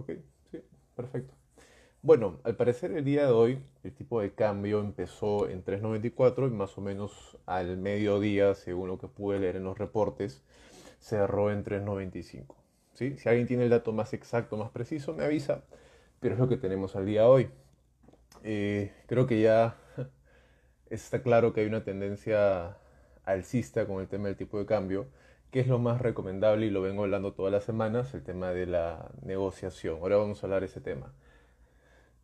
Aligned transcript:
Ok, 0.00 0.12
sí, 0.50 0.62
perfecto. 0.96 1.34
Bueno, 2.00 2.40
al 2.44 2.56
parecer 2.56 2.90
el 2.92 3.04
día 3.04 3.26
de 3.26 3.32
hoy 3.32 3.58
el 3.84 3.92
tipo 3.92 4.22
de 4.22 4.32
cambio 4.32 4.80
empezó 4.80 5.46
en 5.46 5.62
3.94 5.62 6.48
y 6.48 6.50
más 6.50 6.78
o 6.78 6.80
menos 6.80 7.36
al 7.44 7.76
mediodía, 7.76 8.54
según 8.54 8.88
lo 8.88 8.98
que 8.98 9.08
pude 9.08 9.38
leer 9.38 9.56
en 9.56 9.64
los 9.64 9.76
reportes, 9.76 10.42
cerró 11.00 11.50
en 11.52 11.64
3.95. 11.64 12.54
¿sí? 12.94 13.18
Si 13.18 13.28
alguien 13.28 13.46
tiene 13.46 13.64
el 13.64 13.68
dato 13.68 13.92
más 13.92 14.14
exacto, 14.14 14.56
más 14.56 14.70
preciso, 14.70 15.12
me 15.12 15.24
avisa, 15.24 15.64
pero 16.18 16.32
es 16.34 16.40
lo 16.40 16.48
que 16.48 16.56
tenemos 16.56 16.96
al 16.96 17.04
día 17.04 17.20
de 17.22 17.26
hoy. 17.26 17.50
Eh, 18.42 18.94
creo 19.06 19.26
que 19.26 19.42
ya 19.42 19.76
está 20.88 21.22
claro 21.22 21.52
que 21.52 21.60
hay 21.60 21.66
una 21.66 21.84
tendencia 21.84 22.78
alcista 23.24 23.86
con 23.86 24.00
el 24.00 24.08
tema 24.08 24.28
del 24.28 24.36
tipo 24.36 24.58
de 24.58 24.64
cambio, 24.64 25.08
que 25.50 25.60
es 25.60 25.66
lo 25.66 25.78
más 25.78 26.00
recomendable 26.00 26.66
y 26.66 26.70
lo 26.70 26.80
vengo 26.80 27.02
hablando 27.02 27.32
todas 27.32 27.52
las 27.52 27.64
semanas, 27.64 28.14
el 28.14 28.22
tema 28.22 28.50
de 28.52 28.66
la 28.66 29.10
negociación. 29.22 29.98
Ahora 30.00 30.16
vamos 30.16 30.42
a 30.42 30.46
hablar 30.46 30.60
de 30.60 30.66
ese 30.66 30.80
tema. 30.80 31.12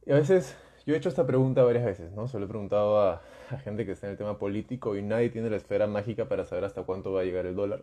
Y 0.07 0.13
a 0.13 0.15
veces, 0.15 0.57
yo 0.87 0.95
he 0.95 0.97
hecho 0.97 1.09
esta 1.09 1.27
pregunta 1.27 1.65
varias 1.65 1.85
veces, 1.85 2.13
¿no? 2.13 2.29
Se 2.29 2.39
lo 2.39 2.45
he 2.47 2.49
preguntado 2.49 3.01
a, 3.01 3.23
gente 3.65 3.85
que 3.85 3.93
está 3.93 4.07
en 4.07 4.13
el 4.13 4.19
tema 4.19 4.39
político 4.39 4.97
y 4.97 5.03
nadie 5.03 5.31
tiene 5.31 5.51
la 5.51 5.57
esfera 5.57 5.87
mágica 5.87 6.29
para 6.29 6.45
saber 6.45 6.65
hasta 6.65 6.85
cuánto 6.85 7.13
va 7.13 7.23
a 7.23 7.25
llegar 7.25 7.47
el 7.47 7.57
dólar. 7.57 7.83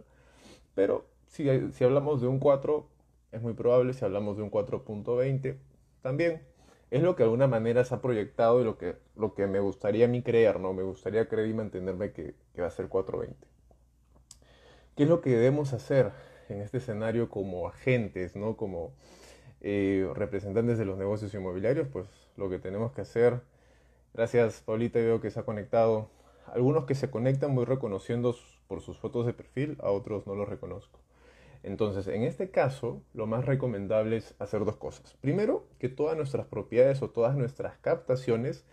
Pero 0.76 1.06
si, 1.28 1.46
si 1.74 1.84
hablamos 1.84 2.22
de 2.22 2.28
un 2.28 2.40
4, 2.40 2.88
es 3.34 3.42
muy 3.42 3.54
probable, 3.54 3.94
si 3.94 4.06
hablamos 4.06 4.38
de 4.38 4.44
un 4.44 4.52
4.20, 4.52 5.58
también. 6.02 6.42
Es 6.92 7.02
lo 7.02 7.16
que 7.16 7.24
de 7.24 7.26
alguna 7.26 7.48
manera 7.48 7.84
se 7.84 7.96
ha 7.96 8.02
proyectado 8.02 8.62
y 8.62 8.64
lo 8.64 8.78
que, 8.78 8.96
lo 9.16 9.34
que 9.34 9.48
me 9.48 9.60
gustaría 9.60 10.06
a 10.06 10.08
mí 10.08 10.22
creer, 10.22 10.60
¿no? 10.60 10.74
Me 10.74 10.84
gustaría 10.84 11.28
creer 11.28 11.50
y 11.50 11.54
mantenerme 11.54 12.12
que, 12.14 12.36
que 12.54 12.62
va 12.62 12.68
a 12.68 12.72
ser 12.72 12.88
4.20. 12.88 13.53
¿Qué 14.96 15.04
es 15.04 15.10
lo 15.10 15.22
que 15.22 15.32
debemos 15.32 15.74
hacer 15.74 16.12
en 16.50 16.62
este 16.62 16.78
escenario 16.78 17.30
como 17.30 17.68
agentes, 17.68 18.36
¿no? 18.36 18.56
Como 18.56 18.94
eh, 19.62 20.08
representantes 20.14 20.78
de 20.78 20.86
los 20.86 21.00
negocios 21.00 21.34
inmobiliarios, 21.34 21.88
pues 21.88 22.06
lo 22.38 22.48
que 22.48 22.60
tenemos 22.60 22.92
que 22.92 23.02
hacer, 23.02 23.42
gracias 24.14 24.62
Paulita, 24.62 25.00
veo 25.00 25.20
que 25.20 25.32
se 25.32 25.40
ha 25.40 25.44
conectado, 25.44 26.10
algunos 26.46 26.86
que 26.86 26.94
se 26.94 27.10
conectan 27.10 27.56
voy 27.56 27.66
reconociendo 27.66 28.36
por 28.68 28.82
sus 28.82 29.00
fotos 29.00 29.26
de 29.26 29.34
perfil, 29.34 29.78
a 29.82 29.90
otros 29.90 30.28
no 30.28 30.36
los 30.36 30.48
reconozco. 30.48 31.00
Entonces, 31.64 32.08
en 32.08 32.24
este 32.24 32.52
caso, 32.52 33.02
lo 33.14 33.26
más 33.26 33.46
recomendable 33.46 34.18
es 34.18 34.36
hacer 34.38 34.64
dos 34.64 34.76
cosas. 34.76 35.16
Primero, 35.22 35.66
que 35.80 35.90
todas 35.90 36.18
nuestras 36.18 36.46
propiedades 36.46 37.02
o 37.02 37.10
todas 37.10 37.36
nuestras 37.36 37.78
captaciones, 37.78 38.66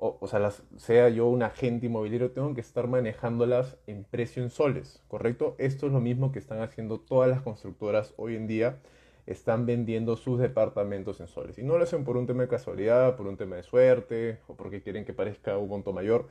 o, 0.00 0.26
sea, 0.26 0.50
sea 0.76 1.08
yo 1.10 1.26
un 1.26 1.42
agente 1.42 1.86
inmobiliario, 1.86 2.30
tengo 2.30 2.54
que 2.54 2.60
estar 2.60 2.88
manejándolas 2.88 3.76
en 3.86 4.04
precio 4.04 4.42
en 4.42 4.50
soles, 4.50 5.02
¿correcto? 5.08 5.54
Esto 5.58 5.86
es 5.86 5.92
lo 5.92 6.00
mismo 6.00 6.32
que 6.32 6.38
están 6.38 6.60
haciendo 6.62 7.00
todas 7.00 7.28
las 7.28 7.42
constructoras 7.42 8.14
hoy 8.16 8.36
en 8.36 8.46
día 8.46 8.78
están 9.26 9.66
vendiendo 9.66 10.16
sus 10.16 10.38
departamentos 10.40 11.20
en 11.20 11.28
soles. 11.28 11.58
Y 11.58 11.62
no 11.62 11.78
lo 11.78 11.84
hacen 11.84 12.04
por 12.04 12.16
un 12.16 12.26
tema 12.26 12.42
de 12.42 12.48
casualidad, 12.48 13.16
por 13.16 13.26
un 13.26 13.36
tema 13.36 13.56
de 13.56 13.62
suerte 13.62 14.40
o 14.48 14.56
porque 14.56 14.82
quieren 14.82 15.04
que 15.04 15.12
parezca 15.12 15.56
un 15.56 15.68
monto 15.68 15.92
mayor. 15.92 16.28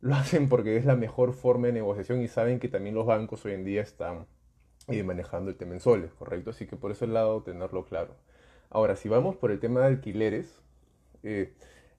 Lo 0.00 0.14
hacen 0.16 0.48
porque 0.48 0.76
es 0.76 0.84
la 0.84 0.96
mejor 0.96 1.32
forma 1.32 1.68
de 1.68 1.74
negociación 1.74 2.22
y 2.22 2.28
saben 2.28 2.58
que 2.58 2.68
también 2.68 2.94
los 2.94 3.06
bancos 3.06 3.44
hoy 3.44 3.52
en 3.52 3.64
día 3.64 3.82
están 3.82 4.26
eh, 4.88 5.02
manejando 5.02 5.50
el 5.50 5.56
tema 5.56 5.74
en 5.74 5.80
soles, 5.80 6.12
¿correcto? 6.14 6.50
Así 6.50 6.66
que 6.66 6.76
por 6.76 6.90
ese 6.90 7.06
lado 7.06 7.42
tenerlo 7.42 7.84
claro. 7.84 8.16
Ahora, 8.70 8.96
si 8.96 9.08
vamos 9.08 9.36
por 9.36 9.50
el 9.50 9.60
tema 9.60 9.80
de 9.80 9.86
alquileres, 9.86 10.60
eh, 11.22 11.52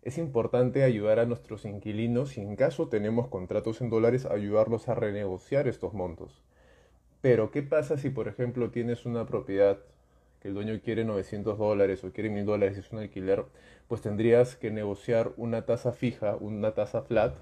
es 0.06 0.18
importante 0.18 0.84
ayudar 0.84 1.20
a 1.20 1.26
nuestros 1.26 1.66
inquilinos 1.66 2.38
y 2.38 2.42
en 2.42 2.56
caso 2.56 2.88
tenemos 2.88 3.28
contratos 3.28 3.82
en 3.82 3.90
dólares, 3.90 4.26
ayudarlos 4.26 4.88
a 4.88 4.96
renegociar 4.96 5.68
estos 5.68 5.94
montos. 5.94 6.42
Pero, 7.20 7.52
¿qué 7.52 7.64
pasa 7.64 7.98
si, 7.98 8.10
por 8.10 8.30
ejemplo, 8.30 8.72
tienes 8.72 9.06
una 9.06 9.26
propiedad 9.26 9.80
el 10.46 10.54
dueño 10.54 10.80
quiere 10.84 11.04
900 11.04 11.58
dólares 11.58 12.04
o 12.04 12.12
quiere 12.12 12.30
1000 12.30 12.46
dólares 12.46 12.78
y 12.78 12.82
es 12.82 12.92
un 12.92 13.00
alquiler, 13.00 13.46
pues 13.88 14.02
tendrías 14.02 14.56
que 14.56 14.70
negociar 14.70 15.32
una 15.38 15.66
tasa 15.66 15.92
fija, 15.92 16.36
una 16.40 16.74
tasa 16.76 17.02
flat, 17.02 17.36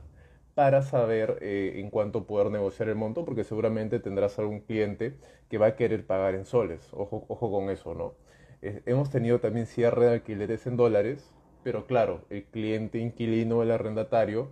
para 0.55 0.83
saber 0.83 1.37
eh, 1.41 1.73
en 1.81 1.89
cuánto 1.89 2.25
poder 2.25 2.49
negociar 2.49 2.87
el 2.87 2.95
monto, 2.95 3.25
porque 3.25 3.43
seguramente 3.43 3.99
tendrás 3.99 4.39
algún 4.39 4.61
cliente 4.61 5.15
que 5.49 5.57
va 5.57 5.67
a 5.67 5.75
querer 5.75 6.05
pagar 6.05 6.35
en 6.35 6.45
soles. 6.45 6.87
Ojo, 6.93 7.25
ojo 7.27 7.51
con 7.51 7.69
eso, 7.69 7.93
¿no? 7.93 8.13
hemos 8.61 9.09
tenido 9.09 9.41
también 9.41 9.65
cierre 9.65 10.05
de 10.05 10.13
alquileres 10.13 10.65
en 10.67 10.77
dólares, 10.77 11.33
pero 11.63 11.85
claro, 11.85 12.21
el 12.29 12.43
cliente 12.45 12.99
inquilino, 12.99 13.63
el 13.63 13.71
arrendatario, 13.71 14.49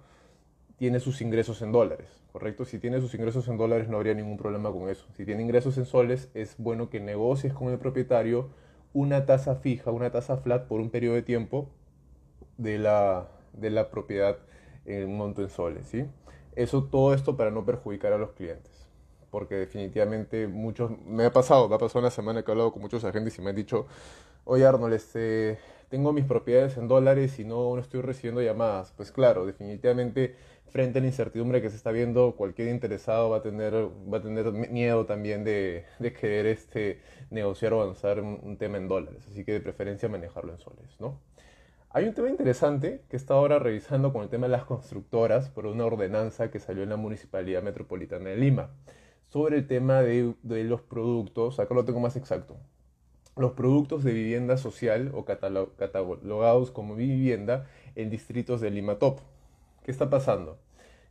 tiene 0.78 1.00
sus 1.00 1.22
ingresos 1.22 1.62
en 1.62 1.72
dólares, 1.72 2.24
¿correcto? 2.32 2.66
Si 2.66 2.80
tiene 2.80 3.00
sus 3.02 3.14
ingresos 3.14 3.48
en 3.48 3.58
dólares 3.58 3.88
no 3.88 3.98
habría 3.98 4.16
ningún 4.16 4.38
problema 4.38 4.72
con 4.72 4.90
eso. 4.90 5.06
Si 5.16 5.26
tiene 5.26 5.44
ingresos 5.44 5.78
en 5.78 5.86
soles, 5.86 6.30
es 6.34 6.56
bueno 6.58 6.90
que 6.90 7.00
negocies 7.00 7.54
con 7.54 7.70
el 7.70 7.78
propietario 7.78 8.50
una 8.94 9.26
tasa 9.26 9.56
fija, 9.58 9.92
una 9.92 10.12
tasa 10.12 10.38
flat 10.38 10.68
por 10.68 10.82
un 10.82 10.90
periodo 10.90 11.16
de 11.16 11.22
tiempo 11.22 11.70
de 12.58 12.80
la, 12.80 13.30
de 13.54 13.70
la 13.70 13.90
propiedad 13.92 14.38
en 14.86 15.08
un 15.08 15.18
monto 15.18 15.42
en 15.42 15.50
soles, 15.50 15.88
¿sí? 15.88 16.06
Eso, 16.56 16.84
todo 16.86 17.14
esto 17.14 17.38
para 17.38 17.52
no 17.52 17.66
perjudicar 17.66 18.14
a 18.14 18.18
los 18.18 18.32
clientes. 18.32 18.90
Porque 19.30 19.56
definitivamente 19.56 20.48
muchos, 20.48 20.92
me 21.06 21.26
ha 21.26 21.32
pasado, 21.32 21.70
me 21.70 21.76
ha 21.76 21.78
pasado 21.78 22.00
una 22.00 22.10
semana 22.12 22.44
que 22.44 22.52
he 22.52 22.54
hablado 22.54 22.74
con 22.74 22.82
muchos 22.82 23.04
agentes 23.06 23.38
y 23.38 23.42
me 23.42 23.52
han 23.52 23.56
dicho, 23.56 23.86
oye 24.44 24.66
Arnold, 24.66 24.94
este, 24.94 25.60
tengo 25.92 26.14
mis 26.14 26.24
propiedades 26.26 26.78
en 26.78 26.88
dólares 26.88 27.38
y 27.38 27.44
no, 27.44 27.76
no 27.76 27.82
estoy 27.82 28.02
recibiendo 28.02 28.42
llamadas. 28.42 28.94
Pues 28.96 29.12
claro, 29.12 29.46
definitivamente 29.46 30.36
frente 30.70 31.00
a 31.00 31.02
la 31.02 31.08
incertidumbre 31.08 31.62
que 31.62 31.70
se 31.70 31.76
está 31.76 31.92
viendo, 31.92 32.36
cualquier 32.38 32.70
interesado 32.70 33.30
va 33.30 33.38
a 33.38 33.42
tener, 33.42 33.74
va 33.76 34.20
a 34.20 34.22
tener 34.22 34.54
miedo 34.54 35.06
también 35.06 35.44
de, 35.44 35.84
de 36.00 36.14
querer 36.14 36.46
este, 36.46 37.02
negociar 37.30 37.74
o 37.74 37.82
avanzar 37.82 38.22
un, 38.22 38.56
tema 38.58 38.78
en 38.78 38.88
dólares. 38.88 39.28
Así 39.30 39.44
que 39.44 39.52
de 39.52 39.60
preferencia 39.60 40.08
manejarlo 40.08 40.54
en 40.54 40.60
soles, 40.60 40.96
¿no? 41.00 41.20
Hay 41.90 42.06
un 42.08 42.14
tema 42.14 42.30
interesante 42.30 43.04
que 43.10 43.18
está 43.18 43.34
ahora 43.34 43.60
revisando 43.60 44.14
con 44.14 44.24
el 44.24 44.30
tema 44.30 44.48
de 44.48 44.54
las 44.54 44.64
constructoras 44.64 45.50
por 45.50 45.66
una 45.66 45.86
ordenanza 45.86 46.50
que 46.50 46.60
salió 46.60 46.84
en 46.84 46.90
la 46.90 46.96
Municipalidad 46.96 47.62
Metropolitana 47.64 48.30
de 48.30 48.38
Lima 48.38 48.70
sobre 49.28 49.58
el 49.58 49.68
tema 49.68 50.02
de, 50.02 50.36
de 50.42 50.64
los 50.64 50.82
productos, 50.82 51.60
acá 51.60 51.74
lo 51.74 51.84
tengo 51.84 52.00
más 52.00 52.16
exacto, 52.16 52.56
los 53.36 53.54
productos 53.54 54.04
de 54.04 54.14
vivienda 54.14 54.58
social 54.58 55.12
o 55.14 55.26
catalogados 55.26 56.72
como 56.72 56.96
vivienda 56.96 57.68
en 57.96 58.10
distritos 58.10 58.62
de 58.62 58.72
Lima 58.72 58.96
Top. 58.96 59.20
¿Qué 59.84 59.92
está 59.92 60.10
pasando? 60.10 60.58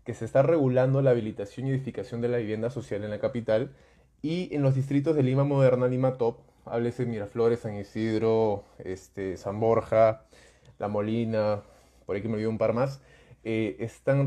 Que 0.04 0.14
se 0.14 0.24
está 0.24 0.42
regulando 0.42 1.02
la 1.02 1.10
habilitación 1.10 1.66
y 1.66 1.70
edificación 1.70 2.20
de 2.20 2.28
la 2.28 2.38
vivienda 2.38 2.70
social 2.70 3.04
en 3.04 3.10
la 3.10 3.18
capital 3.18 3.72
y 4.22 4.54
en 4.54 4.62
los 4.62 4.74
distritos 4.74 5.16
de 5.16 5.22
Lima 5.22 5.44
Moderna, 5.44 5.88
Lima 5.88 6.18
Top, 6.18 6.38
háblese 6.66 7.06
Miraflores, 7.06 7.60
San 7.60 7.76
Isidro, 7.76 8.64
este, 8.78 9.36
San 9.36 9.60
Borja, 9.60 10.22
La 10.78 10.88
Molina, 10.88 11.62
por 12.06 12.16
aquí 12.16 12.28
me 12.28 12.34
olvidó 12.34 12.50
un 12.50 12.58
par 12.58 12.74
más, 12.74 13.00
eh, 13.42 13.76
están 13.80 14.26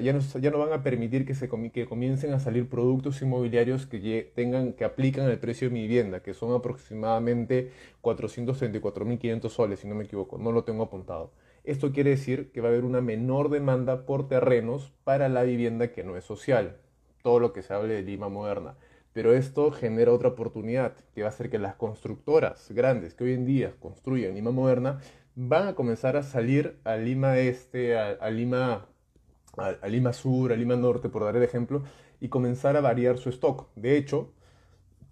ya, 0.00 0.12
no, 0.12 0.20
ya, 0.20 0.50
no, 0.50 0.58
van 0.58 0.72
a 0.72 0.82
permitir 0.84 1.26
que, 1.26 1.34
se 1.34 1.48
que 1.72 1.86
comiencen 1.86 2.32
a 2.32 2.38
salir 2.38 2.68
productos 2.68 3.20
inmobiliarios 3.20 3.86
que 3.86 4.30
tengan 4.34 4.74
que 4.74 4.84
aplican 4.84 5.28
el 5.28 5.38
precio 5.38 5.68
de 5.68 5.74
mi 5.74 5.82
vivienda, 5.82 6.22
que 6.22 6.32
son 6.32 6.54
aproximadamente 6.54 7.72
434.500 8.02 9.48
soles, 9.48 9.80
si 9.80 9.88
no 9.88 9.96
me 9.96 10.04
equivoco, 10.04 10.38
no 10.38 10.52
lo 10.52 10.62
tengo 10.62 10.84
apuntado. 10.84 11.32
Esto 11.64 11.92
quiere 11.92 12.10
decir 12.10 12.50
que 12.52 12.60
va 12.60 12.68
a 12.68 12.70
haber 12.72 12.84
una 12.84 13.00
menor 13.00 13.48
demanda 13.48 14.04
por 14.04 14.28
terrenos 14.28 14.92
para 15.04 15.28
la 15.28 15.42
vivienda 15.42 15.92
que 15.92 16.04
no 16.04 16.16
es 16.16 16.24
social. 16.24 16.76
Todo 17.22 17.38
lo 17.40 17.52
que 17.52 17.62
se 17.62 17.72
hable 17.72 17.94
de 17.94 18.02
Lima 18.02 18.28
moderna. 18.28 18.74
Pero 19.12 19.32
esto 19.32 19.70
genera 19.70 20.12
otra 20.12 20.30
oportunidad, 20.30 20.94
que 21.14 21.22
va 21.22 21.28
a 21.28 21.30
hacer 21.30 21.50
que 21.50 21.58
las 21.58 21.74
constructoras 21.74 22.70
grandes 22.72 23.14
que 23.14 23.24
hoy 23.24 23.34
en 23.34 23.44
día 23.44 23.74
construyen 23.78 24.34
Lima 24.34 24.50
moderna 24.50 25.00
van 25.34 25.68
a 25.68 25.74
comenzar 25.74 26.16
a 26.16 26.22
salir 26.22 26.78
a 26.84 26.96
Lima 26.96 27.38
Este, 27.38 27.96
a, 27.98 28.30
Lima, 28.30 28.86
a, 29.56 29.88
Lima 29.88 30.12
Sur, 30.12 30.52
a 30.52 30.56
Lima 30.56 30.76
Norte, 30.76 31.08
por 31.08 31.24
dar 31.24 31.36
el 31.36 31.42
ejemplo, 31.42 31.82
y 32.20 32.28
comenzar 32.28 32.76
a 32.76 32.80
variar 32.80 33.18
su 33.18 33.30
stock. 33.30 33.68
De 33.74 33.96
hecho, 33.96 34.32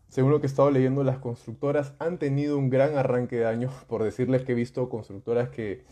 según 0.08 0.30
lo 0.30 0.40
que 0.40 0.46
he 0.46 0.50
estado 0.50 0.70
leyendo, 0.70 1.04
las 1.04 1.18
constructoras 1.18 1.94
han 1.98 2.18
tenido 2.18 2.58
un 2.58 2.70
gran 2.70 2.96
arranque 2.96 3.36
de 3.36 3.46
año, 3.46 3.70
por 3.88 4.02
decirles 4.02 4.42
que 4.42 4.52
he 4.52 4.54
visto 4.54 4.88
constructoras 4.88 5.48
que 5.50 5.84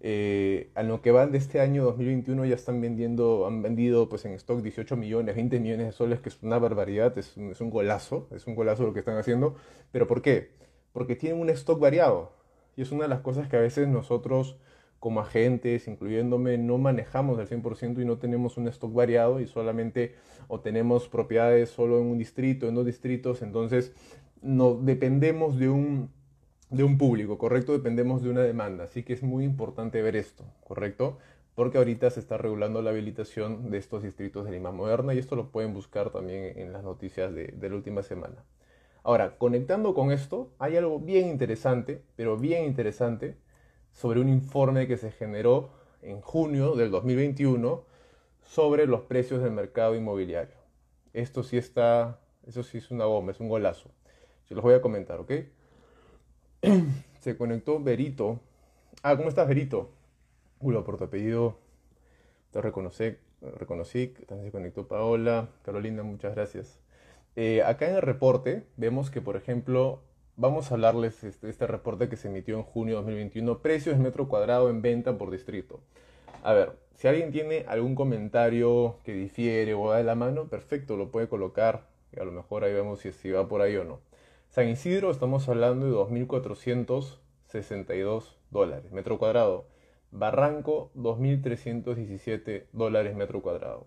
eh, 0.00 0.70
a 0.74 0.82
lo 0.82 1.00
que 1.00 1.10
van 1.10 1.32
de 1.32 1.38
este 1.38 1.60
año 1.60 1.84
2021 1.84 2.44
ya 2.44 2.54
están 2.54 2.80
vendiendo, 2.80 3.46
han 3.46 3.62
vendido 3.62 4.08
pues 4.08 4.24
en 4.26 4.32
stock 4.32 4.60
18 4.62 4.94
millones, 4.96 5.34
20 5.34 5.58
millones 5.58 5.86
de 5.86 5.92
soles, 5.92 6.20
que 6.20 6.28
es 6.28 6.42
una 6.42 6.58
barbaridad, 6.58 7.16
es 7.18 7.36
un 7.36 7.70
golazo, 7.70 8.28
es 8.30 8.46
un 8.46 8.54
golazo 8.54 8.84
lo 8.84 8.92
que 8.92 9.00
están 9.00 9.16
haciendo. 9.16 9.56
¿Pero 9.92 10.06
por 10.06 10.22
qué? 10.22 10.50
Porque 10.92 11.16
tienen 11.16 11.40
un 11.40 11.50
stock 11.50 11.80
variado. 11.80 12.35
Y 12.76 12.82
es 12.82 12.92
una 12.92 13.04
de 13.04 13.08
las 13.08 13.20
cosas 13.20 13.48
que 13.48 13.56
a 13.56 13.60
veces 13.60 13.88
nosotros 13.88 14.58
como 15.00 15.20
agentes, 15.20 15.88
incluyéndome, 15.88 16.58
no 16.58 16.78
manejamos 16.78 17.38
al 17.38 17.48
100% 17.48 18.00
y 18.00 18.04
no 18.04 18.18
tenemos 18.18 18.56
un 18.56 18.68
stock 18.68 18.92
variado 18.92 19.40
y 19.40 19.46
solamente 19.46 20.14
o 20.48 20.60
tenemos 20.60 21.08
propiedades 21.08 21.70
solo 21.70 22.00
en 22.00 22.06
un 22.06 22.18
distrito, 22.18 22.68
en 22.68 22.74
dos 22.74 22.86
distritos, 22.86 23.42
entonces 23.42 23.92
no 24.42 24.74
dependemos 24.74 25.58
de 25.58 25.68
un 25.68 26.10
de 26.70 26.82
un 26.82 26.98
público, 26.98 27.38
¿correcto? 27.38 27.72
Dependemos 27.72 28.22
de 28.22 28.30
una 28.30 28.42
demanda, 28.42 28.84
así 28.84 29.04
que 29.04 29.12
es 29.12 29.22
muy 29.22 29.44
importante 29.44 30.02
ver 30.02 30.16
esto, 30.16 30.44
¿correcto? 30.64 31.18
Porque 31.54 31.78
ahorita 31.78 32.10
se 32.10 32.20
está 32.20 32.38
regulando 32.38 32.82
la 32.82 32.90
habilitación 32.90 33.70
de 33.70 33.78
estos 33.78 34.02
distritos 34.02 34.44
de 34.44 34.50
Lima 34.52 34.72
Moderna 34.72 35.14
y 35.14 35.18
esto 35.18 35.36
lo 35.36 35.50
pueden 35.50 35.72
buscar 35.74 36.10
también 36.10 36.58
en 36.58 36.72
las 36.72 36.82
noticias 36.82 37.32
de, 37.34 37.46
de 37.48 37.70
la 37.70 37.76
última 37.76 38.02
semana. 38.02 38.44
Ahora, 39.06 39.38
conectando 39.38 39.94
con 39.94 40.10
esto, 40.10 40.50
hay 40.58 40.76
algo 40.76 40.98
bien 40.98 41.28
interesante, 41.28 42.02
pero 42.16 42.36
bien 42.36 42.64
interesante, 42.64 43.36
sobre 43.92 44.20
un 44.20 44.28
informe 44.28 44.88
que 44.88 44.96
se 44.96 45.12
generó 45.12 45.70
en 46.02 46.20
junio 46.20 46.74
del 46.74 46.90
2021 46.90 47.84
sobre 48.42 48.88
los 48.88 49.02
precios 49.02 49.44
del 49.44 49.52
mercado 49.52 49.94
inmobiliario. 49.94 50.56
Esto 51.12 51.44
sí 51.44 51.56
está, 51.56 52.18
eso 52.48 52.64
sí 52.64 52.78
es 52.78 52.90
una 52.90 53.04
bomba, 53.04 53.30
es 53.30 53.38
un 53.38 53.48
golazo. 53.48 53.92
Se 54.48 54.56
los 54.56 54.64
voy 54.64 54.74
a 54.74 54.82
comentar, 54.82 55.20
¿ok? 55.20 55.32
Se 57.20 57.36
conectó 57.36 57.78
Berito. 57.78 58.40
Ah, 59.04 59.16
¿cómo 59.16 59.28
estás, 59.28 59.46
Berito? 59.46 59.88
Uy, 60.58 60.74
por 60.82 60.96
tu 60.96 61.04
apellido 61.04 61.60
te 62.50 62.60
reconocí, 62.60 63.16
reconocí. 63.40 64.08
También 64.26 64.48
se 64.48 64.50
conectó 64.50 64.88
Paola. 64.88 65.48
Carolina, 65.62 66.02
muchas 66.02 66.34
gracias. 66.34 66.80
Eh, 67.36 67.62
acá 67.62 67.88
en 67.88 67.96
el 67.96 68.02
reporte 68.02 68.64
vemos 68.76 69.10
que, 69.10 69.20
por 69.20 69.36
ejemplo, 69.36 70.00
vamos 70.36 70.70
a 70.70 70.74
hablarles 70.74 71.20
de 71.20 71.28
este, 71.28 71.50
este 71.50 71.66
reporte 71.66 72.08
que 72.08 72.16
se 72.16 72.28
emitió 72.28 72.56
en 72.56 72.62
junio 72.62 72.96
de 72.96 73.02
2021, 73.02 73.58
precios 73.58 73.96
de 73.96 74.02
metro 74.02 74.28
cuadrado 74.28 74.70
en 74.70 74.82
venta 74.82 75.18
por 75.18 75.30
distrito. 75.30 75.80
A 76.42 76.52
ver, 76.54 76.72
si 76.94 77.08
alguien 77.08 77.32
tiene 77.32 77.64
algún 77.68 77.94
comentario 77.94 78.96
que 79.04 79.12
difiere 79.12 79.74
o 79.74 79.90
da 79.90 79.98
de 79.98 80.04
la 80.04 80.14
mano, 80.14 80.48
perfecto, 80.48 80.96
lo 80.96 81.10
puede 81.10 81.28
colocar. 81.28 81.84
Y 82.12 82.20
a 82.20 82.24
lo 82.24 82.32
mejor 82.32 82.64
ahí 82.64 82.72
vemos 82.72 83.00
si, 83.00 83.12
si 83.12 83.30
va 83.30 83.46
por 83.48 83.60
ahí 83.60 83.76
o 83.76 83.84
no. 83.84 84.00
San 84.48 84.68
Isidro 84.68 85.10
estamos 85.10 85.46
hablando 85.48 85.86
de 85.86 85.92
2.462 85.92 88.36
dólares 88.50 88.92
metro 88.92 89.18
cuadrado. 89.18 89.66
Barranco 90.10 90.90
2.317 90.94 92.64
dólares 92.72 93.14
metro 93.14 93.42
cuadrado. 93.42 93.86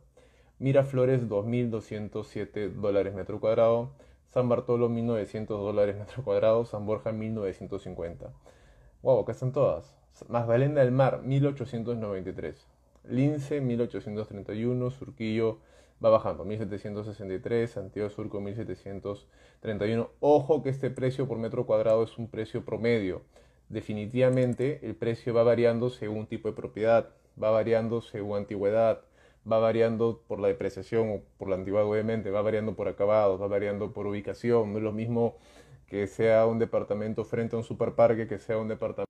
Miraflores 0.60 1.28
2.207 1.28 2.74
dólares 2.74 3.14
metro 3.16 3.40
cuadrado. 3.40 3.92
San 4.28 4.50
Bartolo 4.50 4.90
1.900 4.90 5.48
dólares 5.48 5.98
metro 5.98 6.24
cuadrado. 6.24 6.66
San 6.66 6.86
Borja 6.86 7.12
1.950. 7.12 8.30
Wow, 9.02 9.22
acá 9.22 9.32
están 9.32 9.54
todas. 9.54 9.96
Magdalena 10.28 10.82
del 10.82 10.92
Mar 10.92 11.22
1.893. 11.24 12.56
Lince 13.10 13.62
1831, 13.62 14.92
Surquillo 14.92 15.60
va 16.04 16.10
bajando, 16.10 16.46
1763, 16.46 17.72
Santiago 17.72 18.10
Surco 18.10 18.40
1731. 18.42 20.10
Ojo 20.20 20.64
que 20.64 20.70
este 20.70 20.90
precio 20.90 21.28
por 21.28 21.38
metro 21.38 21.66
cuadrado 21.66 22.04
es 22.04 22.18
un 22.18 22.28
precio 22.28 22.66
promedio. 22.66 23.22
Definitivamente 23.70 24.80
el 24.84 24.96
precio 24.96 25.34
va 25.34 25.44
variando 25.44 25.90
según 25.90 26.28
tipo 26.28 26.50
de 26.50 26.56
propiedad, 26.56 27.10
va 27.42 27.52
variando 27.52 28.02
según 28.02 28.38
antigüedad, 28.38 29.02
va 29.52 29.60
variando 29.60 30.22
por 30.28 30.40
la 30.40 30.48
depreciación 30.50 31.10
o 31.10 31.22
por 31.38 31.50
la 31.50 31.56
antigüedad 31.56 31.88
obviamente, 31.88 32.32
va 32.32 32.42
variando 32.42 32.76
por 32.76 32.88
acabados, 32.88 33.42
va 33.42 33.48
variando 33.48 33.94
por 33.94 34.08
ubicación. 34.08 34.72
No 34.74 34.80
es 34.80 34.84
lo 34.84 34.92
mismo 34.94 35.38
que 35.88 36.08
sea 36.08 36.46
un 36.48 36.60
departamento 36.60 37.26
frente 37.26 37.56
a 37.56 37.60
un 37.60 37.66
superparque 37.66 38.28
que 38.28 38.40
sea 38.40 38.58
un 38.58 38.68
departamento 38.70 39.10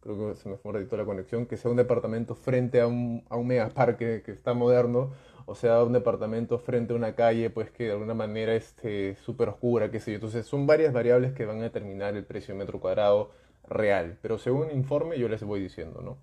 creo 0.00 0.30
que 0.30 0.34
se 0.34 0.48
me 0.48 0.56
fue 0.56 0.72
un 0.72 0.88
la 0.90 1.04
conexión, 1.04 1.46
que 1.46 1.56
sea 1.56 1.70
un 1.70 1.76
departamento 1.76 2.34
frente 2.34 2.80
a 2.80 2.86
un, 2.86 3.24
a 3.28 3.36
un 3.36 3.46
megaparque 3.46 4.22
que 4.24 4.32
está 4.32 4.54
moderno, 4.54 5.12
o 5.46 5.54
sea, 5.54 5.82
un 5.84 5.92
departamento 5.92 6.58
frente 6.58 6.92
a 6.92 6.96
una 6.96 7.14
calle, 7.14 7.50
pues 7.50 7.70
que 7.70 7.84
de 7.84 7.92
alguna 7.92 8.14
manera 8.14 8.54
esté 8.54 9.16
súper 9.16 9.48
oscura, 9.48 9.90
qué 9.90 10.00
sé 10.00 10.12
yo. 10.12 10.16
Entonces, 10.16 10.46
son 10.46 10.66
varias 10.66 10.92
variables 10.92 11.32
que 11.32 11.44
van 11.44 11.58
a 11.60 11.64
determinar 11.64 12.16
el 12.16 12.24
precio 12.24 12.54
de 12.54 12.60
metro 12.60 12.80
cuadrado 12.80 13.30
real, 13.68 14.18
pero 14.22 14.38
según 14.38 14.70
el 14.70 14.76
informe 14.76 15.18
yo 15.18 15.28
les 15.28 15.42
voy 15.44 15.60
diciendo, 15.60 16.00
¿no? 16.02 16.18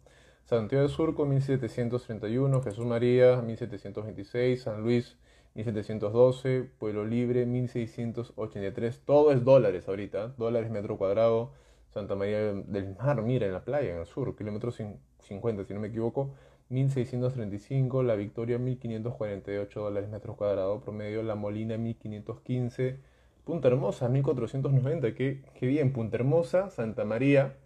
Santiago 0.47 0.87
de 0.87 0.93
Surco, 0.93 1.25
1731, 1.25 2.61
Jesús 2.61 2.85
María, 2.85 3.41
1726, 3.41 4.61
San 4.61 4.81
Luis, 4.81 5.17
1712, 5.55 6.69
Pueblo 6.79 7.05
Libre, 7.05 7.45
1683, 7.45 9.01
todo 9.01 9.33
es 9.33 9.43
dólares 9.43 9.89
ahorita, 9.89 10.29
dólares 10.37 10.71
metro 10.71 10.97
cuadrado. 10.97 11.51
Santa 11.93 12.15
María 12.15 12.53
del 12.53 12.95
Mar, 12.95 13.21
mira, 13.23 13.45
en 13.45 13.51
la 13.51 13.65
playa, 13.65 13.91
en 13.91 13.99
el 13.99 14.05
sur, 14.05 14.37
kilómetro 14.37 14.71
50, 14.71 15.65
si 15.65 15.73
no 15.73 15.81
me 15.81 15.89
equivoco, 15.89 16.31
1635, 16.69 18.01
La 18.03 18.15
Victoria 18.15 18.57
1548 18.57 19.81
dólares 19.81 20.09
metros 20.09 20.37
cuadrados 20.37 20.81
promedio, 20.81 21.23
La 21.23 21.35
Molina 21.35 21.77
1515, 21.77 22.99
Punta 23.43 23.67
Hermosa 23.67 24.07
1490, 24.07 25.13
qué, 25.13 25.41
qué 25.55 25.67
bien, 25.67 25.91
Punta 25.91 26.15
Hermosa, 26.15 26.69
Santa 26.69 27.03
María, 27.03 27.57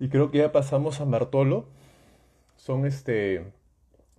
y 0.00 0.08
creo 0.08 0.30
que 0.30 0.38
ya 0.38 0.52
pasamos 0.52 1.00
a 1.00 1.04
Martolo, 1.06 1.66
son 2.56 2.86
este, 2.86 3.52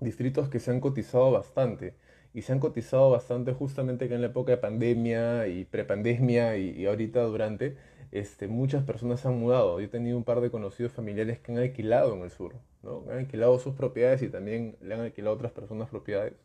distritos 0.02 0.50
que 0.50 0.60
se 0.60 0.72
han 0.72 0.82
cotizado 0.82 1.32
bastante, 1.32 1.96
y 2.34 2.44
se 2.44 2.54
han 2.54 2.60
cotizado 2.60 3.10
bastante 3.12 3.54
justamente 3.54 4.08
que 4.10 4.16
en 4.16 4.22
la 4.22 4.28
época 4.28 4.52
de 4.54 4.58
pandemia 4.58 5.48
y 5.48 5.66
prepandemia 5.66 6.58
y, 6.58 6.72
y 6.72 6.86
ahorita 6.88 7.24
durante, 7.24 7.78
este, 8.12 8.48
muchas 8.48 8.84
personas 8.84 9.26
han 9.26 9.40
mudado. 9.40 9.80
Yo 9.80 9.86
he 9.88 9.90
tenido 9.90 10.18
un 10.18 10.24
par 10.24 10.42
de 10.42 10.52
conocidos 10.52 10.92
familiares 10.94 11.40
que 11.40 11.52
han 11.52 11.58
alquilado 11.60 12.14
en 12.16 12.22
el 12.24 12.32
sur, 12.32 12.56
¿no? 12.84 13.06
Han 13.10 13.20
alquilado 13.20 13.60
sus 13.60 13.76
propiedades 13.76 14.22
y 14.22 14.30
también 14.30 14.78
le 14.82 14.94
han 14.96 15.02
alquilado 15.02 15.34
a 15.34 15.36
otras 15.38 15.52
personas 15.54 15.90
propiedades. 15.90 16.36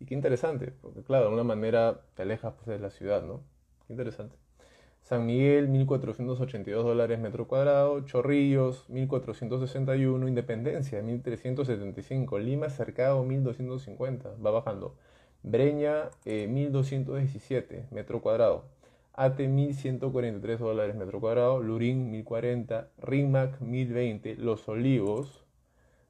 Y 0.00 0.06
qué 0.06 0.14
interesante, 0.14 0.72
porque 0.82 1.02
claro, 1.02 1.24
de 1.24 1.28
alguna 1.30 1.44
manera 1.44 2.02
te 2.14 2.22
alejas 2.22 2.54
pues, 2.54 2.66
de 2.68 2.78
la 2.78 2.90
ciudad, 2.90 3.22
¿no? 3.24 3.42
Qué 3.86 3.92
interesante. 3.94 4.36
San 5.06 5.24
Miguel, 5.24 5.68
1.482 5.70 6.82
dólares 6.82 7.20
metro 7.20 7.46
cuadrado. 7.46 8.00
Chorrillos, 8.06 8.88
1.461. 8.88 10.26
Independencia, 10.26 11.00
1.375. 11.00 12.40
Lima, 12.40 12.70
Cercado, 12.70 13.24
1.250. 13.24 14.44
Va 14.44 14.50
bajando. 14.50 14.96
Breña, 15.44 16.10
1.217 16.24 17.66
eh, 17.70 17.86
metro 17.92 18.20
cuadrado. 18.20 18.64
AT 19.12 19.38
1143 19.38 20.58
dólares 20.58 20.96
metro 20.96 21.20
cuadrado, 21.20 21.62
Lurín 21.62 22.10
1040, 22.10 22.88
Ringmac 22.98 23.60
1020, 23.60 24.34
Los 24.38 24.68
Olivos 24.68 25.46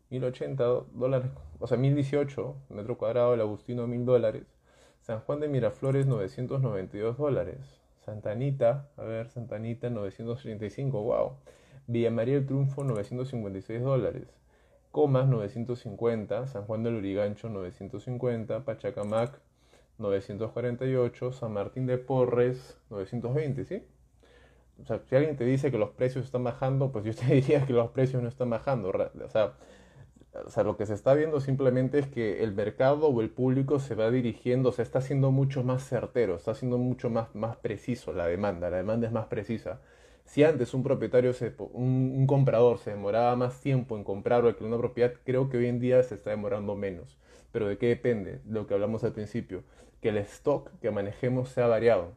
1080 0.08 0.64
dólares, 0.94 1.30
o 1.60 1.66
sea 1.66 1.76
1018 1.76 2.56
metro 2.70 2.96
cuadrado, 2.96 3.34
El 3.34 3.42
Agustino 3.42 3.86
1000 3.86 4.06
dólares, 4.06 4.46
San 5.02 5.20
Juan 5.20 5.40
de 5.40 5.48
Miraflores 5.48 6.06
992 6.06 7.18
dólares, 7.18 7.75
Santanita, 8.06 8.88
a 8.96 9.02
ver, 9.02 9.28
Santanita 9.30 9.90
935, 9.90 11.02
wow, 11.02 11.32
Villa 11.88 12.12
María 12.12 12.36
del 12.36 12.46
Triunfo 12.46 12.84
956 12.84 13.82
dólares, 13.82 14.28
Comas 14.92 15.26
950, 15.26 16.46
San 16.46 16.62
Juan 16.66 16.84
del 16.84 16.94
Urigancho 16.94 17.48
950, 17.48 18.64
Pachacamac 18.64 19.40
948, 19.98 21.32
San 21.32 21.52
Martín 21.52 21.86
de 21.86 21.98
Porres 21.98 22.78
920, 22.90 23.64
¿sí? 23.64 23.82
O 24.80 24.86
sea, 24.86 25.00
si 25.00 25.16
alguien 25.16 25.36
te 25.36 25.44
dice 25.44 25.72
que 25.72 25.78
los 25.78 25.90
precios 25.90 26.24
están 26.24 26.44
bajando, 26.44 26.92
pues 26.92 27.04
yo 27.04 27.12
te 27.12 27.26
diría 27.34 27.66
que 27.66 27.72
los 27.72 27.90
precios 27.90 28.22
no 28.22 28.28
están 28.28 28.50
bajando. 28.50 28.90
O 28.90 29.28
sea, 29.30 29.54
o 30.44 30.50
sea, 30.50 30.62
lo 30.64 30.76
que 30.76 30.86
se 30.86 30.94
está 30.94 31.14
viendo 31.14 31.40
simplemente 31.40 31.98
es 31.98 32.06
que 32.08 32.42
el 32.42 32.52
mercado 32.54 33.08
o 33.08 33.20
el 33.20 33.30
público 33.30 33.78
se 33.80 33.94
va 33.94 34.10
dirigiendo, 34.10 34.70
o 34.70 34.72
sea, 34.72 34.82
está 34.82 35.00
siendo 35.00 35.30
mucho 35.30 35.62
más 35.64 35.88
certero, 35.88 36.36
está 36.36 36.54
siendo 36.54 36.78
mucho 36.78 37.10
más, 37.10 37.34
más 37.34 37.56
preciso 37.56 38.12
la 38.12 38.26
demanda, 38.26 38.70
la 38.70 38.78
demanda 38.78 39.06
es 39.06 39.12
más 39.12 39.26
precisa. 39.26 39.80
Si 40.24 40.42
antes 40.44 40.74
un 40.74 40.82
propietario, 40.82 41.32
se, 41.32 41.54
un, 41.72 42.14
un 42.16 42.26
comprador 42.26 42.78
se 42.78 42.90
demoraba 42.90 43.36
más 43.36 43.60
tiempo 43.60 43.96
en 43.96 44.04
comprar 44.04 44.44
o 44.44 44.48
alquilar 44.48 44.68
una 44.72 44.78
propiedad, 44.78 45.14
creo 45.24 45.48
que 45.48 45.58
hoy 45.58 45.66
en 45.66 45.80
día 45.80 46.02
se 46.02 46.16
está 46.16 46.30
demorando 46.30 46.74
menos. 46.74 47.16
Pero 47.52 47.68
¿de 47.68 47.78
qué 47.78 47.86
depende? 47.88 48.40
De 48.44 48.54
lo 48.54 48.66
que 48.66 48.74
hablamos 48.74 49.04
al 49.04 49.12
principio 49.12 49.62
que 50.00 50.10
el 50.10 50.18
stock 50.18 50.70
que 50.80 50.90
manejemos 50.90 51.48
sea 51.50 51.66
variado. 51.66 52.12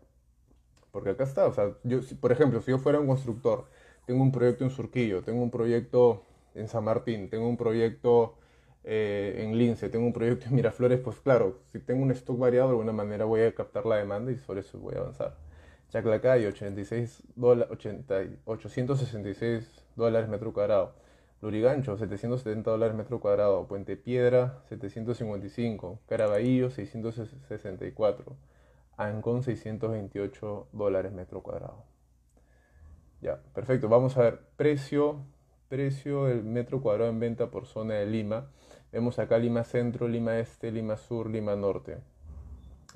Porque 0.91 1.11
acá 1.11 1.23
está, 1.23 1.47
o 1.47 1.53
sea, 1.53 1.71
yo, 1.83 1.99
por 2.19 2.31
ejemplo, 2.31 2.61
si 2.61 2.71
yo 2.71 2.79
fuera 2.79 2.99
un 2.99 3.07
constructor, 3.07 3.65
tengo 4.05 4.23
un 4.23 4.31
proyecto 4.31 4.63
en 4.63 4.71
Surquillo, 4.71 5.21
tengo 5.21 5.41
un 5.43 5.51
proyecto 5.51 6.23
en 6.59 6.67
San 6.67 6.83
Martín, 6.83 7.29
tengo 7.29 7.47
un 7.47 7.57
proyecto 7.57 8.35
eh, 8.83 9.43
en 9.43 9.57
Lince, 9.57 9.89
tengo 9.89 10.05
un 10.05 10.13
proyecto 10.13 10.45
en 10.47 10.55
Miraflores, 10.55 10.99
pues 10.99 11.19
claro, 11.19 11.59
si 11.71 11.79
tengo 11.79 12.03
un 12.03 12.11
stock 12.11 12.37
variado, 12.37 12.69
de 12.69 12.73
alguna 12.73 12.93
manera 12.93 13.25
voy 13.25 13.41
a 13.41 13.53
captar 13.53 13.85
la 13.85 13.97
demanda 13.97 14.31
y 14.31 14.37
sobre 14.37 14.61
eso 14.61 14.79
voy 14.79 14.95
a 14.95 14.99
avanzar. 14.99 15.35
Chaclacay, 15.89 16.45
86 16.45 17.23
866 18.45 19.83
dólares 19.95 20.29
metro 20.29 20.53
cuadrado. 20.53 20.93
Lurigancho, 21.41 21.97
770 21.97 22.69
dólares 22.69 22.95
metro 22.95 23.19
cuadrado. 23.19 23.65
Puente 23.67 23.95
Piedra, 23.95 24.61
755. 24.69 25.99
Caraballo, 26.07 26.69
664. 26.69 28.35
Ancón, 28.97 29.43
628 29.43 30.67
dólares 30.73 31.11
metro 31.13 31.41
cuadrado. 31.41 31.85
Ya, 33.21 33.41
perfecto. 33.53 33.87
Vamos 33.89 34.17
a 34.17 34.21
ver 34.21 34.41
precio, 34.57 35.25
precio 35.69 36.25
del 36.25 36.43
metro 36.43 36.81
cuadrado 36.81 37.09
en 37.09 37.19
venta 37.19 37.51
por 37.51 37.67
zona 37.67 37.93
de 37.93 38.07
Lima. 38.07 38.49
Vemos 38.91 39.19
acá 39.19 39.37
Lima 39.37 39.63
Centro, 39.63 40.07
Lima 40.07 40.39
Este, 40.39 40.71
Lima 40.71 40.97
Sur, 40.97 41.29
Lima 41.29 41.55
Norte. 41.55 41.97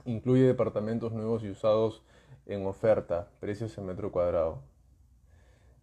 Incluye 0.06 0.44
departamentos 0.44 1.13
nuevos 1.13 1.44
y 1.44 1.50
usados 1.51 2.03
en 2.48 2.65
oferta, 2.65 3.30
precios 3.39 3.77
en 3.77 3.86
metro 3.86 4.12
cuadrado. 4.12 4.63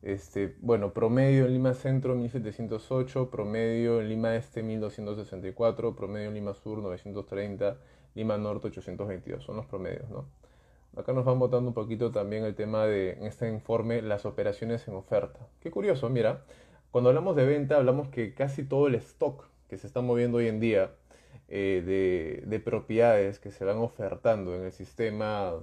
Este, 0.02 0.56
bueno, 0.60 0.92
promedio 0.92 1.46
en 1.46 1.52
Lima 1.52 1.74
Centro 1.74 2.14
1708, 2.16 3.30
promedio 3.30 4.00
en 4.00 4.08
Lima 4.08 4.34
Este 4.34 4.62
1264, 4.62 5.94
promedio 5.94 6.28
en 6.28 6.34
Lima 6.34 6.54
Sur 6.54 6.78
930, 6.78 7.78
Lima 8.14 8.36
Norte 8.36 8.68
822, 8.68 9.44
son 9.44 9.56
los 9.56 9.66
promedios, 9.66 10.10
¿no? 10.10 10.26
Acá 10.96 11.12
nos 11.12 11.24
van 11.24 11.38
botando 11.38 11.68
un 11.68 11.74
poquito 11.74 12.10
también 12.10 12.44
el 12.44 12.56
tema 12.56 12.84
de, 12.84 13.12
en 13.12 13.24
este 13.24 13.48
informe, 13.48 14.02
las 14.02 14.26
operaciones 14.26 14.88
en 14.88 14.94
oferta. 14.94 15.38
Qué 15.60 15.70
curioso, 15.70 16.08
mira, 16.08 16.42
cuando 16.90 17.10
hablamos 17.10 17.36
de 17.36 17.46
venta, 17.46 17.76
hablamos 17.76 18.08
que 18.08 18.34
casi 18.34 18.64
todo 18.64 18.86
el 18.86 18.94
stock 18.96 19.46
que 19.68 19.76
se 19.76 19.86
está 19.86 20.00
moviendo 20.00 20.38
hoy 20.38 20.48
en 20.48 20.60
día 20.60 20.90
eh, 21.48 21.82
de, 21.84 22.44
de, 22.46 22.60
propiedades 22.60 23.38
que 23.38 23.50
se 23.50 23.64
van 23.64 23.78
ofertando 23.78 24.54
en 24.54 24.64
el 24.64 24.72
sistema 24.72 25.54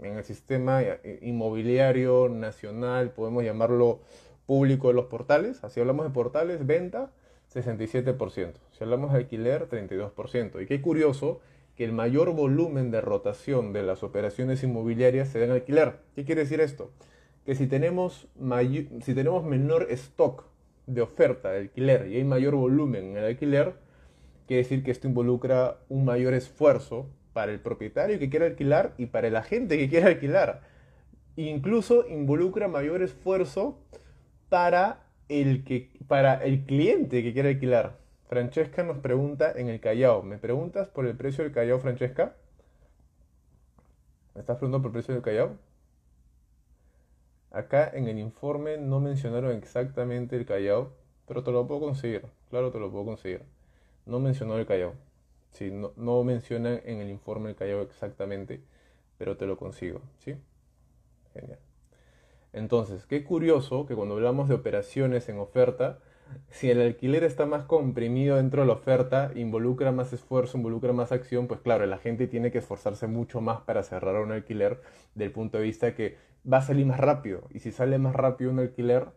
en 0.00 0.16
el 0.16 0.24
sistema 0.24 0.82
inmobiliario 1.20 2.28
nacional, 2.28 3.10
podemos 3.10 3.44
llamarlo 3.44 4.00
público 4.46 4.88
de 4.88 4.94
los 4.94 5.06
portales, 5.06 5.62
así 5.64 5.80
hablamos 5.80 6.06
de 6.06 6.12
portales, 6.12 6.66
venta, 6.66 7.10
67%, 7.52 8.54
si 8.72 8.84
hablamos 8.84 9.12
de 9.12 9.18
alquiler, 9.18 9.68
32%. 9.68 10.62
Y 10.62 10.66
qué 10.66 10.80
curioso 10.80 11.40
que 11.76 11.84
el 11.84 11.92
mayor 11.92 12.32
volumen 12.32 12.90
de 12.90 13.00
rotación 13.00 13.72
de 13.72 13.82
las 13.82 14.02
operaciones 14.02 14.62
inmobiliarias 14.62 15.28
se 15.28 15.38
da 15.40 15.46
en 15.46 15.50
alquiler. 15.52 15.96
¿Qué 16.14 16.24
quiere 16.24 16.42
decir 16.42 16.60
esto? 16.60 16.90
Que 17.44 17.54
si 17.54 17.66
tenemos, 17.66 18.28
si 19.02 19.14
tenemos 19.14 19.44
menor 19.44 19.86
stock 19.90 20.44
de 20.86 21.02
oferta 21.02 21.50
de 21.50 21.58
alquiler 21.58 22.08
y 22.08 22.16
hay 22.16 22.24
mayor 22.24 22.54
volumen 22.54 23.10
en 23.10 23.16
el 23.18 23.24
alquiler, 23.24 23.74
quiere 24.46 24.62
decir 24.62 24.82
que 24.82 24.90
esto 24.90 25.08
involucra 25.08 25.78
un 25.88 26.04
mayor 26.04 26.34
esfuerzo 26.34 27.06
para 27.32 27.52
el 27.52 27.60
propietario 27.60 28.18
que 28.18 28.30
quiere 28.30 28.46
alquilar 28.46 28.94
y 28.96 29.06
para 29.06 29.28
el 29.28 29.36
agente 29.36 29.76
que 29.76 29.88
quiere 29.88 30.06
alquilar. 30.06 30.62
Incluso 31.36 32.06
involucra 32.08 32.68
mayor 32.68 33.02
esfuerzo 33.02 33.78
para 34.48 35.04
el, 35.28 35.64
que, 35.64 35.90
para 36.06 36.34
el 36.44 36.64
cliente 36.64 37.22
que 37.22 37.32
quiere 37.32 37.50
alquilar. 37.50 37.98
Francesca 38.28 38.82
nos 38.84 38.98
pregunta 38.98 39.52
en 39.54 39.68
el 39.68 39.80
Callao. 39.80 40.22
¿Me 40.22 40.38
preguntas 40.38 40.88
por 40.88 41.06
el 41.06 41.16
precio 41.16 41.44
del 41.44 41.52
Callao, 41.52 41.78
Francesca? 41.78 42.36
¿Me 44.34 44.40
estás 44.40 44.56
preguntando 44.56 44.82
por 44.82 44.90
el 44.90 44.92
precio 44.92 45.14
del 45.14 45.22
Callao? 45.22 45.56
Acá 47.54 47.88
en 47.94 48.08
el 48.08 48.18
informe 48.18 48.78
no 48.78 48.98
mencionaron 48.98 49.52
exactamente 49.52 50.34
el 50.34 50.44
Callao, 50.44 50.92
pero 51.24 51.44
te 51.44 51.52
lo 51.52 51.64
puedo 51.68 51.82
conseguir. 51.82 52.26
Claro, 52.50 52.72
te 52.72 52.80
lo 52.80 52.90
puedo 52.90 53.04
conseguir. 53.04 53.42
No 54.06 54.18
mencionó 54.18 54.58
el 54.58 54.66
Callao. 54.66 54.94
Sí, 55.52 55.70
no, 55.70 56.24
mencionan 56.24 56.80
en 56.84 56.98
el 56.98 57.08
informe 57.10 57.50
el 57.50 57.54
Callao 57.54 57.82
exactamente, 57.82 58.60
pero 59.18 59.36
te 59.36 59.46
lo 59.46 59.56
consigo. 59.56 60.00
¿Sí? 60.18 60.34
Genial. 61.32 61.60
Entonces, 62.52 63.06
qué 63.06 63.22
curioso 63.22 63.86
que 63.86 63.94
cuando 63.94 64.16
hablamos 64.16 64.48
de 64.48 64.56
operaciones 64.56 65.28
en 65.28 65.38
oferta, 65.38 66.00
si 66.50 66.70
el 66.70 66.80
alquiler 66.80 67.22
está 67.22 67.46
más 67.46 67.66
comprimido 67.66 68.34
dentro 68.34 68.62
de 68.62 68.66
la 68.66 68.72
oferta, 68.72 69.30
involucra 69.36 69.92
más 69.92 70.12
esfuerzo, 70.12 70.58
involucra 70.58 70.92
más 70.92 71.12
acción, 71.12 71.46
pues 71.46 71.60
claro, 71.60 71.86
la 71.86 71.98
gente 71.98 72.26
tiene 72.26 72.50
que 72.50 72.58
esforzarse 72.58 73.06
mucho 73.06 73.40
más 73.40 73.60
para 73.60 73.84
cerrar 73.84 74.16
un 74.16 74.32
alquiler 74.32 74.80
del 75.14 75.30
punto 75.30 75.58
de 75.58 75.62
vista 75.62 75.94
que 75.94 76.33
va 76.50 76.58
a 76.58 76.62
salir 76.62 76.86
más 76.86 77.00
rápido. 77.00 77.48
Y 77.50 77.60
si 77.60 77.72
sale 77.72 77.98
más 77.98 78.14
rápido 78.14 78.50
un 78.50 78.58
alquiler, 78.58 79.08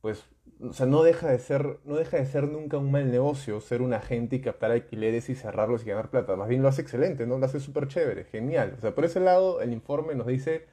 pues, 0.00 0.24
o 0.60 0.72
sea, 0.72 0.86
no 0.86 1.02
deja 1.02 1.28
de 1.28 1.38
ser, 1.38 1.78
no 1.84 1.96
deja 1.96 2.16
de 2.16 2.26
ser 2.26 2.48
nunca 2.48 2.78
un 2.78 2.90
mal 2.90 3.10
negocio 3.10 3.60
ser 3.60 3.82
un 3.82 3.92
agente 3.94 4.36
y 4.36 4.40
captar 4.40 4.70
alquileres 4.70 5.28
y 5.28 5.34
cerrarlos 5.34 5.84
y 5.84 5.88
ganar 5.88 6.10
plata. 6.10 6.36
Más 6.36 6.48
bien 6.48 6.62
lo 6.62 6.68
hace 6.68 6.82
excelente, 6.82 7.26
¿no? 7.26 7.38
Lo 7.38 7.46
hace 7.46 7.60
súper 7.60 7.88
chévere, 7.88 8.24
genial. 8.24 8.74
O 8.76 8.80
sea, 8.80 8.94
por 8.94 9.04
ese 9.04 9.20
lado, 9.20 9.60
el 9.60 9.72
informe 9.72 10.14
nos 10.14 10.26
dice 10.26 10.66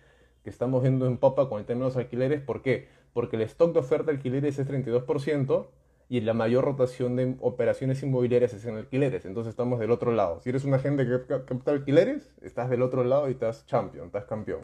que 0.44 0.50
estamos 0.50 0.82
viendo 0.82 1.08
en 1.08 1.18
popa 1.18 1.50
con 1.50 1.60
el 1.60 1.66
tema 1.66 1.82
de 1.82 1.86
los 1.86 1.98
alquileres. 1.98 2.42
¿Por 2.42 2.62
qué? 2.62 2.88
Porque 3.14 3.36
el 3.36 3.44
stock 3.44 3.74
de 3.74 3.80
oferta 3.80 4.12
de 4.12 4.18
alquileres 4.18 4.60
es 4.60 4.68
32% 4.68 5.68
y 6.08 6.22
la 6.22 6.34
mayor 6.34 6.66
rotación 6.66 7.16
de 7.16 7.36
operaciones 7.42 8.04
inmobiliarias 8.04 8.54
es 8.54 8.66
en 8.66 8.78
alquileres. 8.78 9.26
Entonces 9.26 9.52
estamos 9.52 9.80
del 9.80 9.92
otro 9.92 10.12
lado. 10.12 10.40
Si 10.42 10.50
eres 10.50 10.64
un 10.64 10.74
agente 10.74 11.06
que 11.06 11.26
capta 11.46 11.72
alquileres, 11.72 12.34
estás 12.42 12.70
del 12.70 12.82
otro 12.84 13.04
lado 13.04 13.28
y 13.28 13.32
estás 13.32 13.66
champion, 13.66 14.08
estás 14.08 14.26
campeón. 14.26 14.62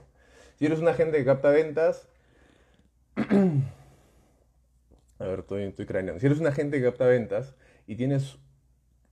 Si 0.62 0.68
eres 0.68 0.77
un 0.77 0.88
agente 0.88 1.18
que 1.18 1.25
capta 1.25 1.50
ventas... 1.50 2.08
A 5.18 5.25
ver, 5.25 5.39
estoy, 5.39 5.63
estoy 5.63 5.88
craneando. 5.88 6.20
Si 6.20 6.27
eres 6.27 6.39
un 6.39 6.46
agente 6.46 6.77
que 6.77 6.84
capta 6.84 7.08
ventas 7.08 7.56
y 7.88 7.96
tienes 7.96 8.38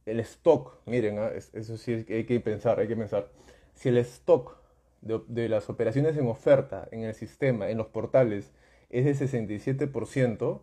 el 0.06 0.20
stock, 0.20 0.78
miren, 0.86 1.18
¿ah? 1.18 1.32
eso 1.34 1.78
sí 1.78 2.06
hay 2.08 2.26
que 2.26 2.40
pensar, 2.40 2.80
hay 2.80 2.88
que 2.88 2.96
pensar. 2.96 3.32
Si 3.74 3.90
el 3.90 3.98
stock 3.98 4.60
de, 5.02 5.50
las 5.50 5.72
operaciones 5.72 6.16
en 6.18 6.28
oferta 6.28 6.88
en 6.92 7.02
el 7.02 7.16
sistema, 7.16 7.68
en 7.72 7.80
los 7.80 7.88
portales, 7.88 8.54
es 8.92 9.06
de 9.06 9.14
67%, 9.92 10.62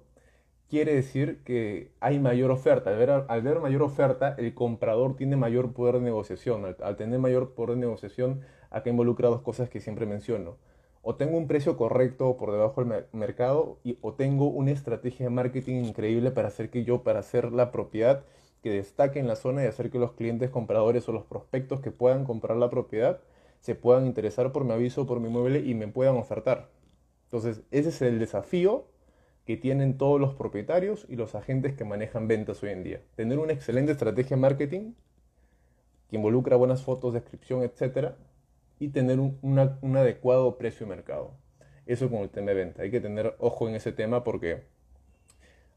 quiere 0.70 0.94
decir 0.94 1.42
que 1.42 1.90
hay 1.98 2.20
mayor 2.20 2.52
oferta. 2.52 2.90
Al 2.90 2.96
ver, 2.96 3.10
al 3.26 3.42
ver 3.42 3.58
mayor 3.58 3.82
oferta, 3.82 4.36
el 4.38 4.54
comprador 4.54 5.16
tiene 5.16 5.34
mayor 5.34 5.72
poder 5.72 5.96
de 5.96 6.02
negociación. 6.02 6.76
Al, 6.78 6.96
tener 6.96 7.18
mayor 7.18 7.54
poder 7.54 7.70
de 7.70 7.80
negociación, 7.80 8.42
acá 8.70 8.88
involucra 8.88 9.28
dos 9.28 9.42
cosas 9.42 9.68
que 9.68 9.80
siempre 9.80 10.06
menciono. 10.06 10.58
O 11.08 11.14
tengo 11.14 11.38
un 11.38 11.46
precio 11.46 11.76
correcto 11.76 12.36
por 12.36 12.50
debajo 12.50 12.84
del 12.84 13.04
mercado 13.12 13.78
y, 13.84 13.96
o 14.00 14.14
tengo 14.14 14.48
una 14.48 14.72
estrategia 14.72 15.26
de 15.26 15.30
marketing 15.30 15.84
increíble 15.84 16.32
para 16.32 16.48
hacer 16.48 16.68
que 16.68 16.82
yo, 16.82 17.04
para 17.04 17.20
hacer 17.20 17.52
la 17.52 17.70
propiedad 17.70 18.24
que 18.60 18.70
destaque 18.70 19.20
en 19.20 19.28
la 19.28 19.36
zona 19.36 19.62
y 19.62 19.68
hacer 19.68 19.88
que 19.88 20.00
los 20.00 20.14
clientes 20.14 20.50
compradores 20.50 21.08
o 21.08 21.12
los 21.12 21.22
prospectos 21.22 21.80
que 21.80 21.92
puedan 21.92 22.24
comprar 22.24 22.56
la 22.56 22.70
propiedad 22.70 23.20
se 23.60 23.76
puedan 23.76 24.04
interesar 24.04 24.50
por 24.50 24.64
mi 24.64 24.72
aviso, 24.72 25.06
por 25.06 25.20
mi 25.20 25.28
mueble 25.28 25.60
y 25.60 25.74
me 25.74 25.86
puedan 25.86 26.16
ofertar. 26.16 26.70
Entonces, 27.26 27.62
ese 27.70 27.90
es 27.90 28.02
el 28.02 28.18
desafío 28.18 28.88
que 29.44 29.56
tienen 29.56 29.98
todos 29.98 30.20
los 30.20 30.34
propietarios 30.34 31.06
y 31.08 31.14
los 31.14 31.36
agentes 31.36 31.76
que 31.76 31.84
manejan 31.84 32.26
ventas 32.26 32.64
hoy 32.64 32.70
en 32.70 32.82
día. 32.82 33.00
Tener 33.14 33.38
una 33.38 33.52
excelente 33.52 33.92
estrategia 33.92 34.36
de 34.36 34.40
marketing 34.42 34.94
que 36.10 36.16
involucra 36.16 36.56
buenas 36.56 36.82
fotos, 36.82 37.14
descripción, 37.14 37.62
etc. 37.62 38.16
Y 38.78 38.88
tener 38.88 39.18
un, 39.18 39.96
adecuado 39.96 40.58
precio 40.58 40.86
de 40.86 40.94
mercado. 40.94 41.34
Eso 41.86 42.10
con 42.10 42.20
el 42.20 42.30
tema 42.30 42.48
de 42.48 42.54
venta. 42.54 42.82
Hay 42.82 42.90
que 42.90 43.00
tener 43.00 43.34
ojo 43.38 43.68
en 43.68 43.74
ese 43.74 43.92
tema 43.92 44.24
porque 44.24 44.64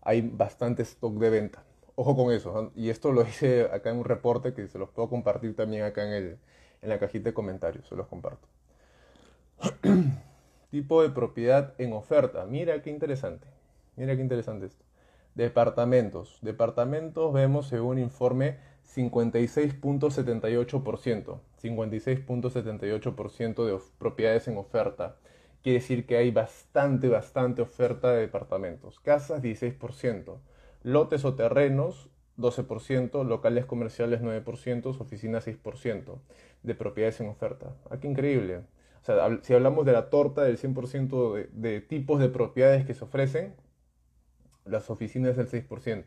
hay 0.02 0.22
bastante 0.22 0.84
stock 0.84 1.14
de 1.16 1.30
venta. 1.30 1.64
Ojo 1.96 2.16
con 2.16 2.34
eso. 2.34 2.72
Y 2.76 2.90
esto 2.90 3.12
lo 3.12 3.22
hice 3.22 3.64
acá 3.72 3.92
en 3.92 3.98
un 3.98 4.06
reporte 4.06 4.54
que 4.54 4.68
se 4.68 4.80
los 4.80 4.90
puedo 4.90 5.10
compartir 5.10 5.56
también 5.56 5.84
acá 5.84 6.06
en 6.06 6.14
el, 6.14 6.38
en 6.82 6.90
la 6.90 7.00
cajita 7.00 7.30
de 7.30 7.34
comentarios, 7.34 7.88
se 7.88 7.96
los 7.96 8.08
comparto. 8.08 8.48
tipo 10.72 11.02
de 11.02 11.10
propiedad 11.10 11.74
en 11.78 11.94
oferta. 11.94 12.46
Mira 12.46 12.82
qué 12.82 12.90
interesante. 12.90 13.48
Mira 13.96 14.16
qué 14.16 14.22
interesante 14.22 14.68
esto. 14.68 14.86
Departamentos. 15.36 16.40
Departamentos 16.42 17.34
vemos 17.34 17.68
según 17.68 18.00
informe 18.00 18.58
56.78%. 18.96 21.40
56.78% 21.62 23.66
de 23.66 23.80
propiedades 23.98 24.48
en 24.48 24.58
oferta. 24.58 25.18
Quiere 25.62 25.80
decir 25.80 26.06
que 26.06 26.18
hay 26.18 26.32
bastante, 26.32 27.10
bastante 27.10 27.62
oferta 27.62 28.12
de 28.12 28.22
departamentos. 28.22 29.00
Casas 29.00 29.44
16%. 29.44 30.38
Lotes 30.84 31.26
o 31.26 31.36
terrenos 31.36 32.10
12%, 32.38 33.26
locales 33.26 33.66
comerciales 33.66 34.22
9%, 34.22 34.86
oficinas 35.00 35.46
6% 35.46 36.20
de 36.64 36.76
propiedades 36.76 37.20
en 37.22 37.28
oferta. 37.28 37.76
Ah, 37.90 38.00
qué 38.00 38.08
increíble. 38.08 38.62
Si 39.44 39.54
hablamos 39.54 39.86
de 39.86 39.92
la 39.92 40.10
torta 40.10 40.44
del 40.44 40.58
100% 40.58 41.34
de, 41.34 41.50
de, 41.54 41.82
tipos 41.82 42.20
de 42.20 42.30
propiedades 42.30 42.86
que 42.86 42.94
se 42.94 43.04
ofrecen, 43.04 43.56
las 44.66 44.90
oficinas 44.90 45.36
del 45.36 45.50
6%. 45.50 46.04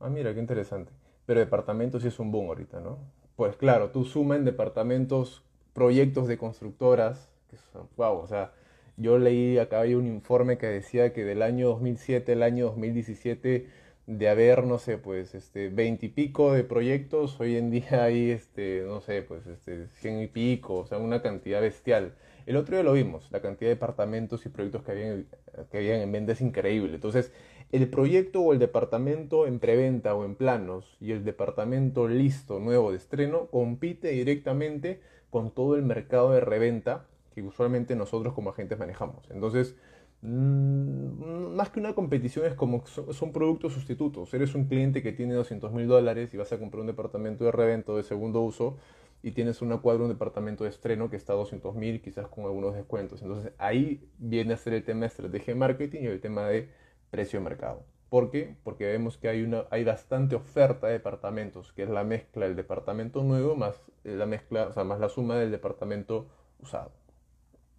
Ah, 0.00 0.08
mira, 0.08 0.34
qué 0.34 0.40
interesante. 0.40 0.92
Pero 1.26 1.40
departamentos 1.40 2.02
sí 2.02 2.08
es 2.08 2.18
un 2.18 2.32
boom 2.32 2.48
ahorita, 2.48 2.80
¿no? 2.80 2.98
Pues 3.36 3.56
claro, 3.56 3.90
tú 3.90 4.04
suma 4.04 4.36
en 4.36 4.44
departamentos 4.44 5.42
proyectos 5.72 6.28
de 6.28 6.38
constructoras, 6.38 7.30
que 7.50 7.56
son, 7.56 7.88
wow, 7.96 8.18
o 8.18 8.26
sea, 8.26 8.52
yo 8.96 9.18
leí 9.18 9.58
acá 9.58 9.80
hay 9.80 9.94
un 9.94 10.06
informe 10.06 10.58
que 10.58 10.66
decía 10.66 11.12
que 11.12 11.24
del 11.24 11.42
año 11.42 11.68
2007 11.68 12.32
al 12.32 12.42
año 12.42 12.66
2017 12.66 13.68
de 14.06 14.28
haber, 14.28 14.64
no 14.64 14.78
sé, 14.78 14.98
pues, 14.98 15.34
este, 15.34 15.68
veintipico 15.68 16.52
de 16.52 16.64
proyectos, 16.64 17.38
hoy 17.40 17.56
en 17.56 17.70
día 17.70 18.04
hay, 18.04 18.30
este, 18.30 18.82
no 18.86 19.00
sé, 19.00 19.22
pues, 19.22 19.46
este, 19.46 19.88
cien 19.88 20.20
y 20.20 20.26
pico, 20.26 20.78
o 20.78 20.86
sea, 20.86 20.98
una 20.98 21.22
cantidad 21.22 21.60
bestial. 21.60 22.14
El 22.46 22.56
otro 22.56 22.76
día 22.76 22.82
lo 22.82 22.92
vimos, 22.94 23.30
la 23.30 23.40
cantidad 23.40 23.70
de 23.70 23.76
departamentos 23.76 24.44
y 24.44 24.48
proyectos 24.48 24.82
que 24.82 24.90
habían, 24.92 25.26
que 25.70 25.78
habían 25.78 26.00
en 26.00 26.12
venta 26.12 26.32
es 26.32 26.40
increíble. 26.40 26.94
Entonces, 26.96 27.32
el 27.72 27.88
proyecto 27.88 28.40
o 28.40 28.52
el 28.52 28.58
departamento 28.58 29.46
en 29.46 29.58
preventa 29.58 30.14
o 30.14 30.24
en 30.24 30.34
planos 30.36 30.96
y 31.00 31.12
el 31.12 31.24
departamento 31.24 32.06
listo, 32.06 32.60
nuevo 32.60 32.92
de 32.92 32.98
estreno, 32.98 33.46
compite 33.46 34.08
directamente 34.08 35.00
con 35.30 35.50
todo 35.50 35.74
el 35.76 35.82
mercado 35.82 36.32
de 36.32 36.40
reventa 36.40 37.06
que 37.34 37.42
usualmente 37.42 37.96
nosotros 37.96 38.34
como 38.34 38.50
agentes 38.50 38.78
manejamos. 38.78 39.24
Entonces, 39.30 39.74
Mm, 40.22 41.56
más 41.56 41.70
que 41.70 41.80
una 41.80 41.94
competición 41.96 42.46
es 42.46 42.54
como 42.54 42.86
son, 42.86 43.32
productos 43.32 43.72
sustitutos. 43.72 44.32
Eres 44.32 44.54
un 44.54 44.66
cliente 44.66 45.02
que 45.02 45.12
tiene 45.12 45.34
200 45.34 45.72
mil 45.72 45.88
dólares 45.88 46.32
y 46.32 46.36
vas 46.36 46.52
a 46.52 46.58
comprar 46.58 46.80
un 46.80 46.86
departamento 46.86 47.44
de 47.44 47.50
revento 47.50 47.96
de 47.96 48.04
segundo 48.04 48.40
uso 48.40 48.76
y 49.22 49.32
tienes 49.32 49.62
una 49.62 49.78
cuadra, 49.78 50.04
un 50.04 50.08
departamento 50.10 50.64
de 50.64 50.70
estreno 50.70 51.10
que 51.10 51.16
está 51.16 51.32
a 51.32 51.36
200 51.36 51.74
mil, 51.74 52.00
quizás 52.00 52.28
con 52.28 52.44
algunos 52.44 52.74
descuentos. 52.74 53.22
Entonces 53.22 53.52
ahí 53.58 54.08
viene 54.18 54.54
a 54.54 54.56
ser 54.56 54.74
el 54.74 54.84
tema 54.84 55.00
de 55.00 55.06
estrategia 55.08 55.54
de 55.54 55.60
marketing 55.60 56.02
y 56.02 56.06
el 56.06 56.20
tema 56.20 56.46
de 56.46 56.68
precio 57.12 57.38
de 57.38 57.44
mercado. 57.44 57.84
¿Por 58.08 58.30
qué? 58.30 58.56
Porque 58.64 58.86
vemos 58.86 59.16
que 59.16 59.28
hay, 59.28 59.42
una, 59.42 59.66
hay 59.70 59.84
bastante 59.84 60.34
oferta 60.34 60.88
de 60.88 60.94
departamentos, 60.94 61.72
que 61.72 61.84
es 61.84 61.88
la 61.88 62.02
mezcla 62.02 62.46
del 62.46 62.56
departamento 62.56 63.22
nuevo 63.22 63.54
más 63.54 63.76
la 64.04 64.26
mezcla, 64.26 64.66
o 64.68 64.72
sea, 64.72 64.84
más 64.84 64.98
la 65.00 65.08
suma 65.08 65.36
del 65.36 65.50
departamento 65.50 66.26
usado. 66.60 66.92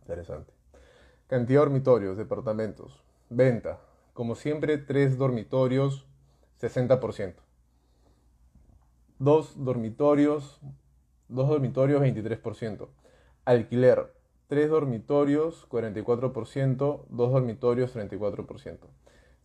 Interesante. 0.02 0.54
Cantidad 1.28 1.62
de 1.62 1.66
dormitorios, 1.66 2.18
departamentos. 2.18 3.04
Venta. 3.30 3.80
Como 4.14 4.36
siempre, 4.36 4.78
tres 4.78 5.18
dormitorios, 5.18 6.06
60%. 6.62 7.36
Dos 9.20 9.64
dormitorios, 9.64 10.62
dos 11.28 11.50
dormitorios, 11.50 12.02
23%. 12.02 12.88
Alquiler. 13.46 14.14
Tres 14.48 14.70
dormitorios, 14.70 15.68
44%. 15.70 17.06
Dos 17.10 17.32
dormitorios, 17.32 17.96
34%. 17.96 18.78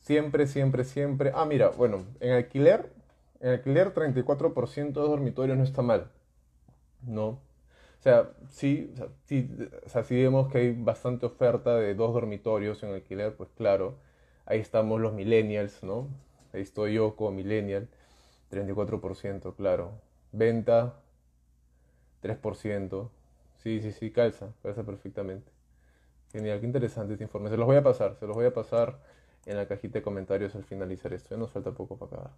Siempre, 0.00 0.46
siempre, 0.46 0.84
siempre. 0.84 1.32
Ah, 1.34 1.44
mira, 1.44 1.68
bueno, 1.70 2.04
en 2.20 2.32
alquiler, 2.32 2.92
en 3.40 3.50
alquiler 3.50 3.92
34% 3.94 5.02
de 5.02 5.08
dormitorios 5.08 5.56
no 5.58 5.64
está 5.64 5.82
mal. 5.82 6.10
No. 7.06 7.26
O 8.00 8.02
sea, 8.02 8.30
sí, 8.50 8.94
sí, 9.24 9.50
o 9.84 9.88
sea, 9.88 10.04
si 10.04 10.22
vemos 10.22 10.48
que 10.50 10.58
hay 10.58 10.72
bastante 10.72 11.26
oferta 11.26 11.76
de 11.76 11.94
dos 11.94 12.14
dormitorios 12.14 12.82
en 12.82 12.94
alquiler, 12.94 13.36
pues 13.36 13.50
claro, 13.56 13.96
ahí 14.46 14.60
estamos 14.60 15.00
los 15.00 15.12
millennials, 15.14 15.82
¿no? 15.82 16.08
Ahí 16.52 16.62
estoy 16.62 16.94
yo 16.94 17.16
como 17.16 17.32
millennial, 17.32 17.88
34%, 18.50 19.54
claro. 19.56 19.92
Venta, 20.32 20.94
3%. 22.22 23.10
Sí, 23.62 23.80
sí, 23.82 23.92
sí, 23.92 24.10
calza, 24.10 24.54
calza 24.62 24.84
perfectamente. 24.84 25.50
Genial, 26.32 26.60
qué 26.60 26.66
interesante 26.66 27.14
este 27.14 27.24
informe. 27.24 27.50
Se 27.50 27.56
los 27.56 27.66
voy 27.66 27.76
a 27.76 27.82
pasar, 27.82 28.16
se 28.16 28.26
los 28.26 28.36
voy 28.36 28.46
a 28.46 28.52
pasar 28.54 28.98
en 29.48 29.56
la 29.56 29.66
cajita 29.66 29.98
de 29.98 30.02
comentarios 30.02 30.54
al 30.54 30.64
finalizar 30.64 31.12
esto. 31.12 31.30
Ya 31.30 31.36
nos 31.38 31.50
falta 31.50 31.72
poco 31.72 31.96
para 31.96 32.12
acabar. 32.12 32.30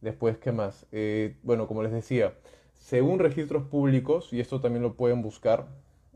Después, 0.00 0.36
¿qué 0.38 0.52
más? 0.52 0.86
Eh, 0.92 1.36
bueno, 1.42 1.66
como 1.66 1.82
les 1.82 1.92
decía, 1.92 2.34
según 2.74 3.18
registros 3.18 3.64
públicos, 3.64 4.32
y 4.32 4.40
esto 4.40 4.60
también 4.60 4.82
lo 4.82 4.94
pueden 4.94 5.22
buscar, 5.22 5.66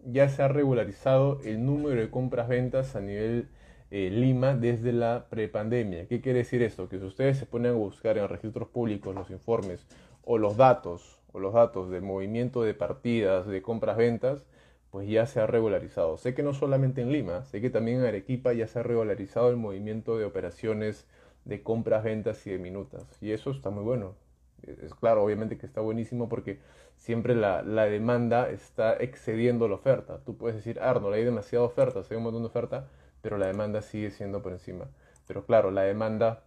ya 0.04 0.28
se 0.28 0.42
ha 0.42 0.48
regularizado 0.48 1.40
el 1.44 1.64
número 1.64 2.00
de 2.00 2.10
compras-ventas 2.10 2.94
a 2.96 3.00
nivel 3.00 3.48
eh, 3.90 4.10
Lima 4.10 4.54
desde 4.54 4.92
la 4.92 5.26
prepandemia. 5.28 6.06
¿Qué 6.06 6.20
quiere 6.20 6.40
decir 6.40 6.62
esto? 6.62 6.88
Que 6.88 6.98
si 6.98 7.04
ustedes 7.04 7.38
se 7.38 7.46
ponen 7.46 7.72
a 7.72 7.76
buscar 7.76 8.18
en 8.18 8.28
registros 8.28 8.68
públicos 8.68 9.14
los 9.14 9.30
informes 9.30 9.84
o 10.24 10.38
los 10.38 10.56
datos 10.56 11.20
o 11.32 11.40
los 11.40 11.54
datos 11.54 11.90
de 11.90 12.00
movimiento 12.00 12.62
de 12.62 12.74
partidas, 12.74 13.46
de 13.46 13.62
compras-ventas, 13.62 14.44
pues 14.90 15.08
ya 15.08 15.26
se 15.26 15.40
ha 15.40 15.46
regularizado. 15.46 16.16
Sé 16.16 16.34
que 16.34 16.42
no 16.42 16.52
solamente 16.52 17.00
en 17.00 17.12
Lima, 17.12 17.44
sé 17.44 17.60
que 17.60 17.70
también 17.70 18.00
en 18.00 18.06
Arequipa 18.06 18.52
ya 18.52 18.66
se 18.66 18.80
ha 18.80 18.82
regularizado 18.82 19.50
el 19.50 19.56
movimiento 19.56 20.18
de 20.18 20.24
operaciones 20.24 21.06
de 21.44 21.62
compras, 21.62 22.04
ventas 22.04 22.46
y 22.46 22.50
de 22.50 22.58
minutas. 22.58 23.04
Y 23.20 23.32
eso 23.32 23.50
está 23.50 23.70
muy 23.70 23.84
bueno. 23.84 24.16
Es 24.62 24.94
claro, 24.94 25.24
obviamente 25.24 25.56
que 25.56 25.66
está 25.66 25.80
buenísimo 25.80 26.28
porque 26.28 26.58
siempre 26.96 27.34
la, 27.34 27.62
demanda 27.62 28.50
está 28.50 28.94
excediendo 28.94 29.68
la 29.68 29.76
oferta. 29.76 30.18
Tú 30.24 30.36
puedes 30.36 30.56
decir, 30.56 30.80
Arnold, 30.80 31.14
hay 31.14 31.24
demasiada 31.24 31.64
oferta, 31.64 32.02
hay 32.08 32.16
un 32.16 32.24
montón 32.24 32.42
de 32.42 32.48
oferta, 32.48 32.88
pero 33.22 33.38
la 33.38 33.46
demanda 33.46 33.82
sigue 33.82 34.10
siendo 34.10 34.42
por 34.42 34.52
encima. 34.52 34.90
Pero 35.26 35.46
claro, 35.46 35.70
la 35.70 35.82
demanda 35.82 36.42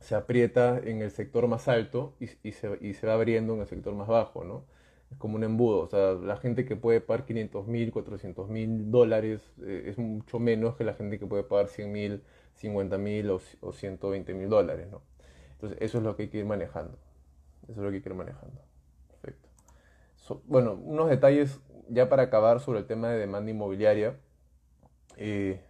se 0.00 0.14
aprieta 0.14 0.78
en 0.78 1.02
el 1.02 1.10
sector 1.10 1.48
más 1.48 1.68
alto 1.68 2.14
y, 2.20 2.52
se, 2.52 2.78
y 2.80 2.94
se 2.94 3.06
va 3.06 3.14
abriendo 3.14 3.54
en 3.54 3.60
el 3.60 3.66
sector 3.66 3.94
más 3.94 4.08
bajo, 4.08 4.44
¿no? 4.44 4.64
Es 5.10 5.18
como 5.18 5.36
un 5.36 5.44
embudo. 5.44 5.80
O 5.80 5.88
sea, 5.88 6.12
la 6.14 6.36
gente 6.36 6.64
que 6.64 6.76
puede 6.76 7.00
pagar 7.00 7.24
500 7.24 7.66
mil, 7.66 7.92
400 7.92 8.48
mil 8.48 8.90
dólares 8.90 9.52
eh, 9.62 9.84
es 9.86 9.98
mucho 9.98 10.38
menos 10.38 10.76
que 10.76 10.84
la 10.84 10.94
gente 10.94 11.18
que 11.18 11.26
puede 11.26 11.42
pagar 11.42 11.68
100 11.68 11.92
mil, 11.92 12.22
50 12.54 12.98
mil 12.98 13.30
o, 13.30 13.72
120 13.72 14.34
mil 14.34 14.48
dólares, 14.48 14.88
¿no? 14.90 15.02
Entonces, 15.52 15.78
eso 15.80 15.98
es 15.98 16.04
lo 16.04 16.16
que 16.16 16.24
hay 16.24 16.28
que 16.28 16.38
ir 16.38 16.46
manejando. 16.46 16.98
Eso 17.64 17.72
es 17.72 17.78
lo 17.78 17.90
que 17.90 17.96
hay 17.96 18.02
que 18.02 18.08
ir 18.08 18.14
manejando. 18.14 18.60
Perfecto. 19.10 19.48
bueno, 20.46 20.74
unos 20.74 21.08
detalles 21.08 21.60
ya 21.88 22.08
para 22.08 22.24
acabar 22.24 22.60
sobre 22.60 22.80
el 22.80 22.86
tema 22.86 23.08
de 23.08 23.18
demanda 23.18 23.50
inmobiliaria. 23.50 24.16
Eh, 25.16 25.60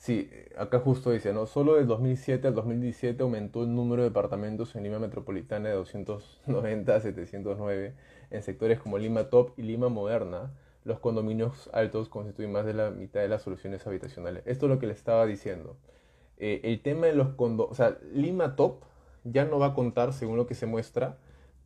Sí, 0.00 0.30
acá 0.56 0.78
justo 0.78 1.10
dice, 1.10 1.34
¿no? 1.34 1.44
Solo 1.44 1.74
del 1.74 1.86
2007 1.86 2.48
al 2.48 2.54
2017 2.54 3.22
aumentó 3.22 3.64
el 3.64 3.74
número 3.74 4.00
de 4.00 4.08
departamentos 4.08 4.74
en 4.74 4.84
Lima 4.84 4.98
Metropolitana 4.98 5.68
de 5.68 5.74
290 5.74 6.96
a 6.96 7.00
709 7.00 7.94
en 8.30 8.42
sectores 8.42 8.80
como 8.80 8.98
Lima 8.98 9.30
Top 9.30 9.52
y 9.56 9.62
Lima 9.62 9.88
Moderna. 9.88 10.52
Los 10.84 10.98
condominios 11.00 11.68
altos 11.72 12.08
constituyen 12.08 12.52
más 12.52 12.64
de 12.64 12.74
la 12.74 12.90
mitad 12.90 13.20
de 13.20 13.28
las 13.28 13.42
soluciones 13.42 13.86
habitacionales. 13.86 14.42
Esto 14.46 14.66
es 14.66 14.70
lo 14.70 14.78
que 14.78 14.86
le 14.86 14.92
estaba 14.92 15.26
diciendo. 15.26 15.76
Eh, 16.38 16.60
el 16.64 16.80
tema 16.80 17.06
de 17.06 17.14
los 17.14 17.28
condominios, 17.34 17.72
o 17.72 17.74
sea, 17.74 17.98
Lima 18.12 18.56
Top 18.56 18.84
ya 19.24 19.44
no 19.44 19.58
va 19.58 19.66
a 19.66 19.74
contar, 19.74 20.12
según 20.12 20.36
lo 20.36 20.46
que 20.46 20.54
se 20.54 20.66
muestra, 20.66 21.18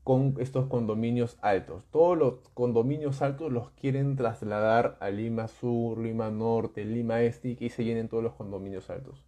con 0.03 0.35
estos 0.38 0.66
condominios 0.66 1.38
altos. 1.40 1.85
Todos 1.90 2.18
los 2.18 2.35
condominios 2.55 3.22
altos 3.22 3.53
los 3.53 3.70
quieren 3.70 4.16
trasladar 4.16 4.96
a 5.00 5.11
Lima 5.11 5.48
Sur, 5.48 5.98
Lima 5.98 6.31
Norte, 6.31 6.85
Lima 6.85 7.22
Este 7.22 7.50
y 7.50 7.57
que 7.57 7.70
se 7.70 7.85
llenen 7.85 8.09
todos 8.09 8.22
los 8.22 8.35
condominios 8.35 8.90
altos 8.90 9.24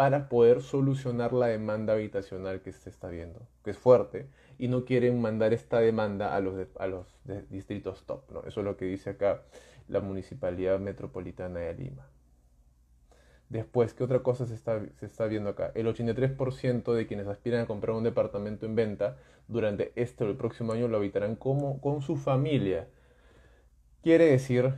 para 0.00 0.30
poder 0.30 0.62
solucionar 0.62 1.34
la 1.34 1.48
demanda 1.48 1.92
habitacional 1.92 2.62
que 2.62 2.72
se 2.72 2.88
está 2.88 3.08
viendo, 3.08 3.46
que 3.62 3.72
es 3.72 3.76
fuerte, 3.76 4.30
y 4.56 4.68
no 4.68 4.86
quieren 4.86 5.20
mandar 5.20 5.52
esta 5.52 5.78
demanda 5.78 6.34
a 6.34 6.40
los, 6.40 6.54
a 6.78 6.86
los 6.86 7.06
distritos 7.50 8.06
top. 8.06 8.22
¿no? 8.32 8.40
Eso 8.44 8.60
es 8.60 8.64
lo 8.64 8.78
que 8.78 8.86
dice 8.86 9.10
acá 9.10 9.42
la 9.88 10.00
Municipalidad 10.00 10.78
Metropolitana 10.80 11.60
de 11.60 11.74
Lima. 11.74 12.08
Después, 13.50 13.92
¿qué 13.92 14.02
otra 14.02 14.20
cosa 14.20 14.46
se 14.46 14.54
está, 14.54 14.80
se 14.98 15.04
está 15.04 15.26
viendo 15.26 15.50
acá? 15.50 15.70
El 15.74 15.86
83% 15.86 16.94
de 16.94 17.06
quienes 17.06 17.26
aspiran 17.26 17.60
a 17.60 17.66
comprar 17.66 17.94
un 17.94 18.04
departamento 18.04 18.64
en 18.64 18.76
venta 18.76 19.18
durante 19.48 19.92
este 19.96 20.24
o 20.24 20.30
el 20.30 20.36
próximo 20.38 20.72
año 20.72 20.88
lo 20.88 20.96
habitarán 20.96 21.36
como, 21.36 21.78
con 21.82 22.00
su 22.00 22.16
familia. 22.16 22.88
Quiere 24.02 24.24
decir 24.24 24.76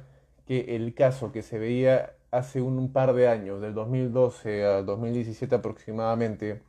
que 0.48 0.74
el 0.74 0.94
caso 0.94 1.30
que 1.30 1.42
se 1.42 1.60
veía 1.60 2.16
hace 2.32 2.60
un, 2.62 2.92
par 2.92 3.14
de 3.14 3.28
años, 3.28 3.60
del 3.60 3.74
2012 3.74 4.64
a 4.64 4.82
2017 4.82 5.54
aproximadamente, 5.54 6.62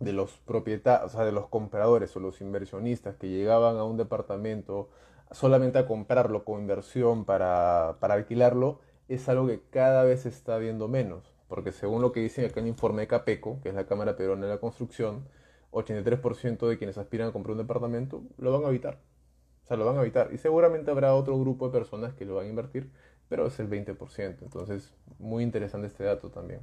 de 0.00 0.12
los 0.12 0.38
propietarios, 0.38 1.14
o 1.14 1.24
de 1.24 1.32
los 1.32 1.48
compradores 1.48 2.16
o 2.16 2.20
los 2.20 2.40
inversionistas 2.40 3.16
que 3.16 3.28
llegaban 3.28 3.76
a 3.76 3.84
un 3.84 3.96
departamento 3.96 4.88
solamente 5.30 5.78
a 5.78 5.86
comprarlo 5.86 6.44
como 6.44 6.60
inversión 6.60 7.24
para, 7.24 7.96
para 8.00 8.14
alquilarlo, 8.14 8.80
es 9.08 9.28
algo 9.28 9.46
que 9.48 9.60
cada 9.70 10.04
vez 10.04 10.22
se 10.22 10.28
está 10.30 10.58
viendo 10.58 10.88
menos, 10.88 11.34
porque 11.48 11.72
según 11.72 12.00
lo 12.00 12.12
que 12.12 12.20
dice 12.20 12.46
acá 12.46 12.60
en 12.60 12.66
el 12.66 12.70
informe 12.70 13.02
de 13.02 13.08
Capeco, 13.08 13.60
que 13.62 13.70
es 13.70 13.74
la 13.74 13.86
Cámara 13.86 14.16
Peruana 14.16 14.46
de 14.46 14.52
la 14.54 14.60
Construcción, 14.60 15.28
83% 15.72 16.68
de 16.68 16.78
quienes 16.78 16.98
aspiran 16.98 17.28
a 17.28 17.32
comprar 17.32 17.52
un 17.52 17.58
departamento 17.58 18.22
lo 18.38 18.52
van 18.52 18.64
a 18.64 18.68
evitar. 18.68 19.00
O 19.64 19.66
sea, 19.66 19.76
lo 19.76 19.86
van 19.86 19.98
a 19.98 20.02
evitar. 20.02 20.30
Y 20.32 20.38
seguramente 20.38 20.90
habrá 20.90 21.14
otro 21.14 21.38
grupo 21.38 21.66
de 21.66 21.72
personas 21.72 22.14
que 22.14 22.24
lo 22.24 22.36
van 22.36 22.46
a 22.46 22.50
invertir, 22.50 22.90
pero 23.28 23.46
es 23.46 23.58
el 23.60 23.68
20%. 23.68 24.42
Entonces, 24.42 24.92
muy 25.18 25.42
interesante 25.42 25.86
este 25.86 26.04
dato 26.04 26.30
también. 26.30 26.60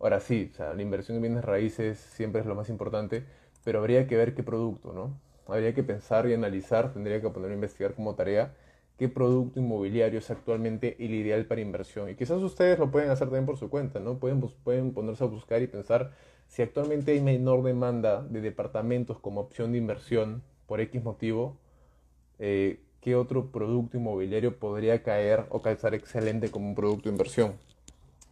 Ahora 0.00 0.20
sí, 0.20 0.50
o 0.52 0.56
sea, 0.56 0.74
la 0.74 0.82
inversión 0.82 1.16
en 1.16 1.22
bienes 1.22 1.44
raíces 1.44 1.98
siempre 1.98 2.40
es 2.40 2.46
lo 2.46 2.54
más 2.54 2.68
importante, 2.68 3.24
pero 3.64 3.80
habría 3.80 4.06
que 4.06 4.16
ver 4.16 4.34
qué 4.34 4.42
producto, 4.42 4.92
¿no? 4.92 5.18
Habría 5.46 5.74
que 5.74 5.82
pensar 5.82 6.28
y 6.28 6.34
analizar, 6.34 6.92
tendría 6.92 7.20
que 7.20 7.30
poner 7.30 7.50
a 7.50 7.54
investigar 7.54 7.94
como 7.94 8.14
tarea 8.14 8.54
qué 8.98 9.08
producto 9.08 9.60
inmobiliario 9.60 10.18
es 10.18 10.30
actualmente 10.30 10.96
el 10.98 11.14
ideal 11.14 11.46
para 11.46 11.60
inversión. 11.60 12.10
Y 12.10 12.16
quizás 12.16 12.42
ustedes 12.42 12.78
lo 12.78 12.90
pueden 12.90 13.10
hacer 13.10 13.28
también 13.28 13.46
por 13.46 13.56
su 13.56 13.70
cuenta, 13.70 14.00
¿no? 14.00 14.18
Pueden, 14.18 14.40
pueden 14.40 14.92
ponerse 14.92 15.24
a 15.24 15.28
buscar 15.28 15.62
y 15.62 15.68
pensar 15.68 16.12
si 16.48 16.62
actualmente 16.62 17.12
hay 17.12 17.20
menor 17.20 17.62
demanda 17.62 18.22
de 18.22 18.40
departamentos 18.40 19.18
como 19.20 19.40
opción 19.40 19.72
de 19.72 19.78
inversión 19.78 20.42
por 20.66 20.80
X 20.80 21.02
motivo, 21.02 21.58
eh, 22.40 22.80
¿qué 23.00 23.14
otro 23.16 23.50
producto 23.50 23.96
inmobiliario 23.96 24.58
podría 24.58 25.02
caer 25.02 25.46
o 25.50 25.62
calzar 25.62 25.94
excelente 25.94 26.50
como 26.50 26.68
un 26.68 26.74
producto 26.74 27.08
de 27.08 27.14
inversión? 27.14 27.54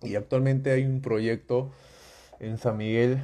Y 0.03 0.15
actualmente 0.15 0.71
hay 0.71 0.85
un 0.85 1.01
proyecto 1.01 1.71
en 2.41 2.59
San 2.59 2.77
Miguel 2.77 3.19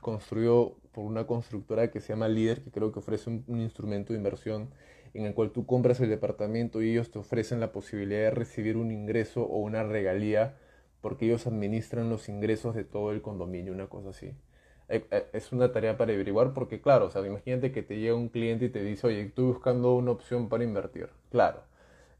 construido 0.00 0.74
por 0.92 1.04
una 1.04 1.26
constructora 1.26 1.90
que 1.90 2.00
se 2.00 2.12
llama 2.12 2.28
Líder, 2.28 2.62
que 2.62 2.70
creo 2.70 2.92
que 2.92 2.98
ofrece 2.98 3.30
un 3.30 3.60
instrumento 3.60 4.12
de 4.12 4.18
inversión 4.18 4.70
en 5.14 5.24
el 5.24 5.34
cual 5.34 5.50
tú 5.50 5.66
compras 5.66 6.00
el 6.00 6.10
departamento 6.10 6.82
y 6.82 6.90
ellos 6.90 7.10
te 7.10 7.18
ofrecen 7.18 7.60
la 7.60 7.72
posibilidad 7.72 8.20
de 8.20 8.30
recibir 8.30 8.76
un 8.76 8.90
ingreso 8.90 9.42
o 9.42 9.58
una 9.58 9.82
regalía 9.82 10.56
porque 11.00 11.26
ellos 11.26 11.46
administran 11.46 12.10
los 12.10 12.28
ingresos 12.28 12.74
de 12.74 12.84
todo 12.84 13.12
el 13.12 13.22
condominio, 13.22 13.72
una 13.72 13.86
cosa 13.86 14.10
así. 14.10 14.32
Eh, 14.88 15.04
eh, 15.10 15.26
es 15.32 15.52
una 15.52 15.72
tarea 15.72 15.96
para 15.96 16.12
averiguar 16.12 16.52
porque, 16.54 16.80
claro, 16.80 17.06
o 17.06 17.10
sea, 17.10 17.26
imagínate 17.26 17.72
que 17.72 17.82
te 17.82 17.98
llega 17.98 18.14
un 18.14 18.28
cliente 18.28 18.66
y 18.66 18.68
te 18.68 18.82
dice, 18.82 19.06
oye, 19.08 19.22
estoy 19.22 19.46
buscando 19.46 19.94
una 19.94 20.12
opción 20.12 20.48
para 20.48 20.64
invertir. 20.64 21.10
Claro, 21.30 21.62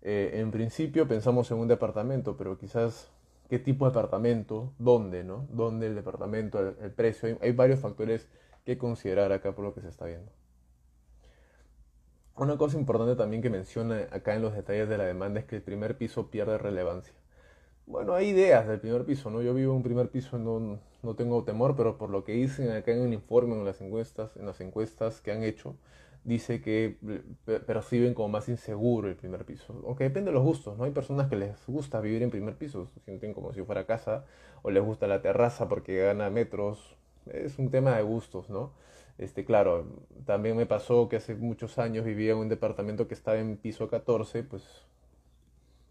eh, 0.02 0.32
en 0.40 0.50
principio 0.50 1.06
pensamos 1.06 1.50
en 1.50 1.58
un 1.58 1.68
departamento, 1.68 2.36
pero 2.36 2.58
quizás 2.58 3.10
qué 3.48 3.58
tipo 3.58 3.84
de 3.86 3.90
departamento, 3.92 4.72
dónde, 4.78 5.24
¿no? 5.24 5.46
¿Dónde 5.50 5.86
el 5.86 5.94
departamento, 5.94 6.60
el, 6.60 6.90
precio? 6.92 7.38
hay 7.40 7.52
varios 7.52 7.80
factores 7.80 8.28
que 8.64 8.78
considerar 8.78 9.32
acá 9.32 9.52
por 9.52 9.64
lo 9.64 9.74
que 9.74 9.80
se 9.82 9.88
está 9.88 10.06
viendo. 10.06 10.32
Una 12.36 12.58
cosa 12.58 12.78
importante 12.78 13.16
también 13.16 13.42
que 13.42 13.50
menciona 13.50 14.08
acá 14.10 14.34
en 14.34 14.42
los 14.42 14.54
detalles 14.54 14.88
de 14.88 14.98
la 14.98 15.04
demanda 15.04 15.40
es 15.40 15.46
que 15.46 15.56
el 15.56 15.62
primer 15.62 15.96
piso 15.96 16.30
pierde 16.30 16.58
relevancia. 16.58 17.14
Bueno, 17.86 18.14
hay 18.14 18.28
ideas 18.28 18.66
del 18.66 18.80
primer 18.80 19.04
piso, 19.04 19.30
¿no? 19.30 19.42
Yo 19.42 19.54
vivo 19.54 19.70
en 19.72 19.76
un 19.76 19.82
primer 19.82 20.08
piso, 20.10 20.38
no, 20.38 20.80
no 21.02 21.14
tengo 21.14 21.44
temor, 21.44 21.76
pero 21.76 21.96
por 21.96 22.10
lo 22.10 22.24
que 22.24 22.32
dicen 22.32 22.70
acá 22.70 22.92
en 22.92 23.02
el 23.02 23.12
informe, 23.12 23.54
en 23.54 23.64
las 23.64 23.80
encuestas, 23.80 24.36
en 24.36 24.46
las 24.46 24.60
encuestas 24.60 25.20
que 25.20 25.30
han 25.30 25.44
hecho, 25.44 25.76
dice 26.24 26.60
que 26.60 26.96
perciben 27.66 28.12
como 28.14 28.28
más 28.28 28.48
inseguro 28.48 29.08
el 29.08 29.14
primer 29.16 29.44
piso. 29.44 29.80
Aunque 29.86 30.04
depende 30.04 30.30
de 30.30 30.34
los 30.34 30.42
gustos, 30.44 30.76
¿no? 30.76 30.84
Hay 30.84 30.90
personas 30.90 31.28
que 31.28 31.36
les 31.36 31.64
gusta 31.68 32.00
vivir 32.00 32.22
en 32.24 32.30
primer 32.30 32.56
piso, 32.56 32.88
sienten 33.04 33.32
como 33.32 33.52
si 33.52 33.62
fuera 33.62 33.86
casa, 33.86 34.24
o 34.62 34.70
les 34.70 34.82
gusta 34.82 35.06
la 35.06 35.22
terraza 35.22 35.68
porque 35.68 35.96
gana 35.98 36.28
metros. 36.30 36.96
Es 37.26 37.58
un 37.58 37.70
tema 37.70 37.96
de 37.96 38.02
gustos, 38.02 38.50
¿no? 38.50 38.72
Este, 39.18 39.44
claro, 39.44 39.86
también 40.26 40.56
me 40.56 40.66
pasó 40.66 41.08
que 41.08 41.16
hace 41.16 41.34
muchos 41.36 41.78
años 41.78 42.04
vivía 42.04 42.32
en 42.32 42.38
un 42.38 42.48
departamento 42.48 43.06
que 43.08 43.14
estaba 43.14 43.38
en 43.38 43.56
piso 43.56 43.88
14, 43.88 44.42
pues 44.42 44.64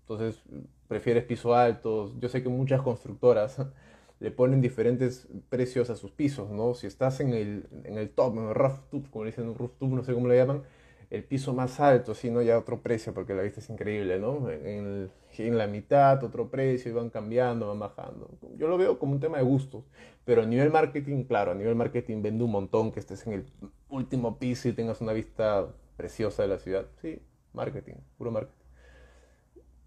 entonces 0.08 0.44
prefieres 0.88 1.24
piso 1.24 1.56
altos. 1.56 2.14
Yo 2.20 2.30
sé 2.30 2.44
que 2.44 2.50
muchas 2.50 2.82
constructoras 2.82 3.58
le 4.20 4.32
ponen 4.32 4.62
diferentes 4.62 5.28
precios 5.50 5.90
a 5.90 5.96
sus 5.96 6.12
pisos, 6.12 6.52
¿no? 6.52 6.76
Si 6.76 6.86
estás 6.88 7.20
en 7.20 7.34
el, 7.34 7.68
en 7.84 7.98
el 7.98 8.10
top, 8.10 8.38
en 8.38 8.50
el 8.50 8.56
rooftop, 8.56 9.10
como 9.10 9.26
le 9.26 9.32
dicen, 9.32 9.54
rooftop, 9.56 9.90
no 9.90 10.04
sé 10.04 10.14
cómo 10.14 10.28
le 10.28 10.38
llaman, 10.38 10.62
el 11.10 11.24
piso 11.24 11.54
más 11.54 11.80
alto, 11.80 12.14
sí, 12.14 12.30
¿no? 12.30 12.42
Ya 12.42 12.58
otro 12.58 12.82
precio, 12.82 13.14
porque 13.14 13.34
la 13.34 13.42
vista 13.42 13.60
es 13.60 13.70
increíble, 13.70 14.20
¿no? 14.20 14.50
En, 14.50 15.10
en, 15.38 15.58
la 15.58 15.68
mitad, 15.68 16.24
otro 16.24 16.50
precio, 16.50 16.92
y 16.92 16.94
van 16.94 17.10
cambiando, 17.10 17.68
van 17.68 17.80
bajando. 17.80 18.30
Yo 18.58 18.68
lo 18.68 18.78
veo 18.78 19.00
como 19.00 19.14
un 19.14 19.20
tema 19.20 19.38
de 19.38 19.44
gustos, 19.44 19.84
pero 20.24 20.44
a 20.44 20.46
nivel 20.46 20.72
marketing, 20.72 21.24
claro, 21.24 21.52
a 21.52 21.56
nivel 21.56 21.76
marketing 21.76 22.22
vende 22.22 22.44
un 22.44 22.52
montón 22.52 22.92
que 22.92 23.00
estés 23.00 23.26
en 23.28 23.34
el 23.34 23.46
último 23.90 24.38
piso 24.38 24.70
y 24.70 24.74
tengas 24.74 25.02
una 25.02 25.14
vista 25.14 25.68
preciosa 25.98 26.44
de 26.44 26.50
la 26.50 26.60
ciudad. 26.60 26.86
Sí, 27.02 27.20
marketing, 27.54 27.96
puro 28.18 28.32
marketing. 28.32 28.65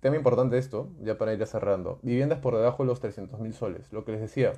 Tema 0.01 0.15
importante 0.15 0.59
esto, 0.59 0.93
ya 1.01 1.19
para 1.19 1.33
ir 1.33 1.45
cerrando. 1.45 1.99
Viviendas 2.03 2.39
por 2.39 2.57
debajo 2.57 2.85
de 2.85 2.87
los 2.87 3.01
300 3.01 3.41
mil 3.41 3.53
soles. 3.53 3.93
Lo 3.93 4.05
que 4.05 4.13
les 4.13 4.21
decía, 4.21 4.53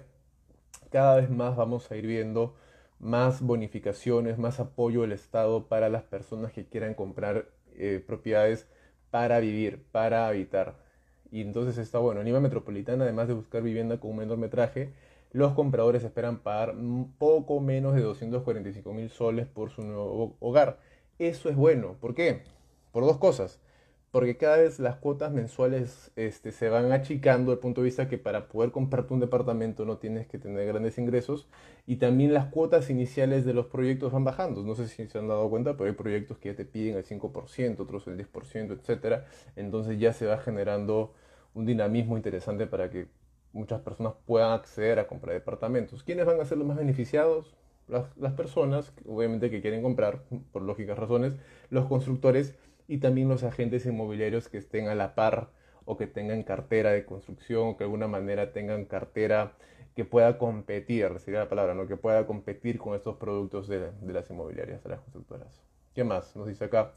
cada 0.91 1.17
vez 1.17 1.31
más 1.31 1.57
vamos 1.57 1.91
a 1.91 1.97
ir 1.97 2.07
viendo 2.07 2.55
más 2.99 3.41
bonificaciones, 3.41 4.37
más 4.37 4.61
apoyo 4.61 5.01
del 5.01 5.13
Estado 5.13 5.67
para 5.67 5.89
las 5.89 6.03
personas 6.03 6.53
que 6.53 6.67
quieran 6.67 6.93
comprar 6.93 7.47
eh, 7.73 8.05
propiedades 8.07 8.67
para 9.11 9.41
vivir, 9.41 9.83
para 9.91 10.29
habitar. 10.29 10.77
Y 11.31 11.41
entonces 11.41 11.79
está 11.79 11.99
bueno. 11.99 12.21
A 12.21 12.25
nivel 12.25 12.43
metropolitana, 12.43 13.05
además 13.05 13.27
de 13.27 13.35
buscar 13.35 13.63
vivienda 13.63 13.99
con 13.99 14.11
un 14.11 14.19
menor 14.19 14.37
metraje, 14.37 14.93
los 15.33 15.55
compradores 15.55 16.05
esperan 16.05 16.41
pagar 16.41 16.75
poco 17.17 17.61
menos 17.61 17.95
de 17.95 18.03
245 18.03 18.93
mil 18.93 19.09
soles 19.09 19.47
por 19.47 19.71
su 19.71 19.81
nuevo 19.81 20.37
hogar. 20.41 20.81
Eso 21.19 21.49
es 21.49 21.57
bueno. 21.57 21.97
¿Por 21.99 22.15
qué? 22.15 22.43
Por 22.93 23.07
dos 23.07 23.17
cosas 23.17 23.59
porque 24.11 24.37
cada 24.37 24.57
vez 24.57 24.81
las 24.81 24.97
cuotas 24.97 25.33
mensuales 25.33 26.11
este, 26.17 26.51
se 26.51 26.69
van 26.69 26.91
achicando 26.91 27.53
al 27.53 27.59
punto 27.59 27.81
de 27.81 27.87
vista 27.87 28.09
que 28.09 28.19
para 28.19 28.49
poder 28.49 28.73
comprarte 28.73 29.15
un 29.15 29.21
departamento 29.21 29.85
no 29.85 29.99
tienes 29.99 30.27
que 30.27 30.39
tener 30.39 30.67
grandes 30.67 30.99
ingresos 30.99 31.49
y 31.87 31.97
también 31.97 32.35
las 32.35 32.47
cuotas 32.47 32.91
iniciales 32.91 33.45
de 33.45 33.55
los 33.55 33.67
proyectos 33.67 34.13
van 34.13 34.25
bajando. 34.25 34.63
No 34.65 34.75
sé 34.75 34.89
si 34.89 35.07
se 35.07 35.19
han 35.19 35.29
dado 35.29 35.49
cuenta, 35.49 35.77
pero 35.77 35.89
hay 35.89 35.95
proyectos 35.95 36.39
que 36.39 36.51
ya 36.51 36.57
te 36.57 36.65
piden 36.65 36.97
el 36.97 37.05
5%, 37.05 37.79
otros 37.79 38.07
el 38.09 38.19
10%, 38.19 38.73
etc. 38.73 39.25
Entonces 39.55 39.99
ya 40.01 40.13
se 40.13 40.27
va 40.27 40.39
generando 40.39 41.15
un 41.55 41.67
dinamismo 41.67 42.17
interesante 42.17 42.67
para 42.67 42.91
que 42.91 43.07
muchas 43.53 43.81
personas 43.81 44.15
puedan 44.27 44.53
acceder 44.53 44.99
a 44.99 45.07
comprar 45.07 45.35
departamentos. 45.35 46.03
¿Quiénes 46.03 46.27
van 46.27 46.41
a 46.41 46.45
ser 46.45 46.59
los 46.59 46.67
más 46.67 46.77
beneficiados? 46.77 47.55
Las, 47.87 48.17
las 48.17 48.33
personas, 48.35 48.93
obviamente, 49.05 49.51
que 49.51 49.61
quieren 49.61 49.83
comprar, 49.83 50.23
por 50.53 50.63
lógicas 50.63 50.97
razones, 50.97 51.35
los 51.71 51.87
constructores 51.87 52.55
y 52.91 52.99
también 52.99 53.29
los 53.29 53.45
agentes 53.45 53.87
inmobiliarios 53.87 54.49
que 54.49 54.59
estén 54.59 54.89
a 54.89 54.97
la 54.97 55.15
par 55.15 55.51
o 55.85 55.97
que 55.97 56.09
tengan 56.09 56.43
cartera 56.43 56.91
de 56.91 57.05
construcción 57.05 57.69
o 57.69 57.77
que 57.77 57.85
de 57.85 57.85
alguna 57.85 58.09
manera 58.09 58.53
tengan 58.53 58.85
cartera 58.85 59.53
que 59.95 60.05
pueda 60.05 60.39
competir, 60.39 61.09
sería 61.21 61.39
la 61.39 61.49
palabra, 61.49 61.75
¿no? 61.75 61.87
que 61.87 61.97
pueda 61.97 62.27
competir 62.27 62.79
con 62.79 62.97
estos 62.97 63.17
productos 63.17 63.69
de, 63.69 63.93
de 63.93 64.13
las 64.13 64.29
inmobiliarias, 64.29 64.83
de 64.83 64.91
las 64.91 65.01
constructoras. 65.03 65.63
¿Qué 65.95 66.03
más? 66.03 66.35
Nos 66.35 66.49
dice 66.49 66.65
acá. 66.65 66.91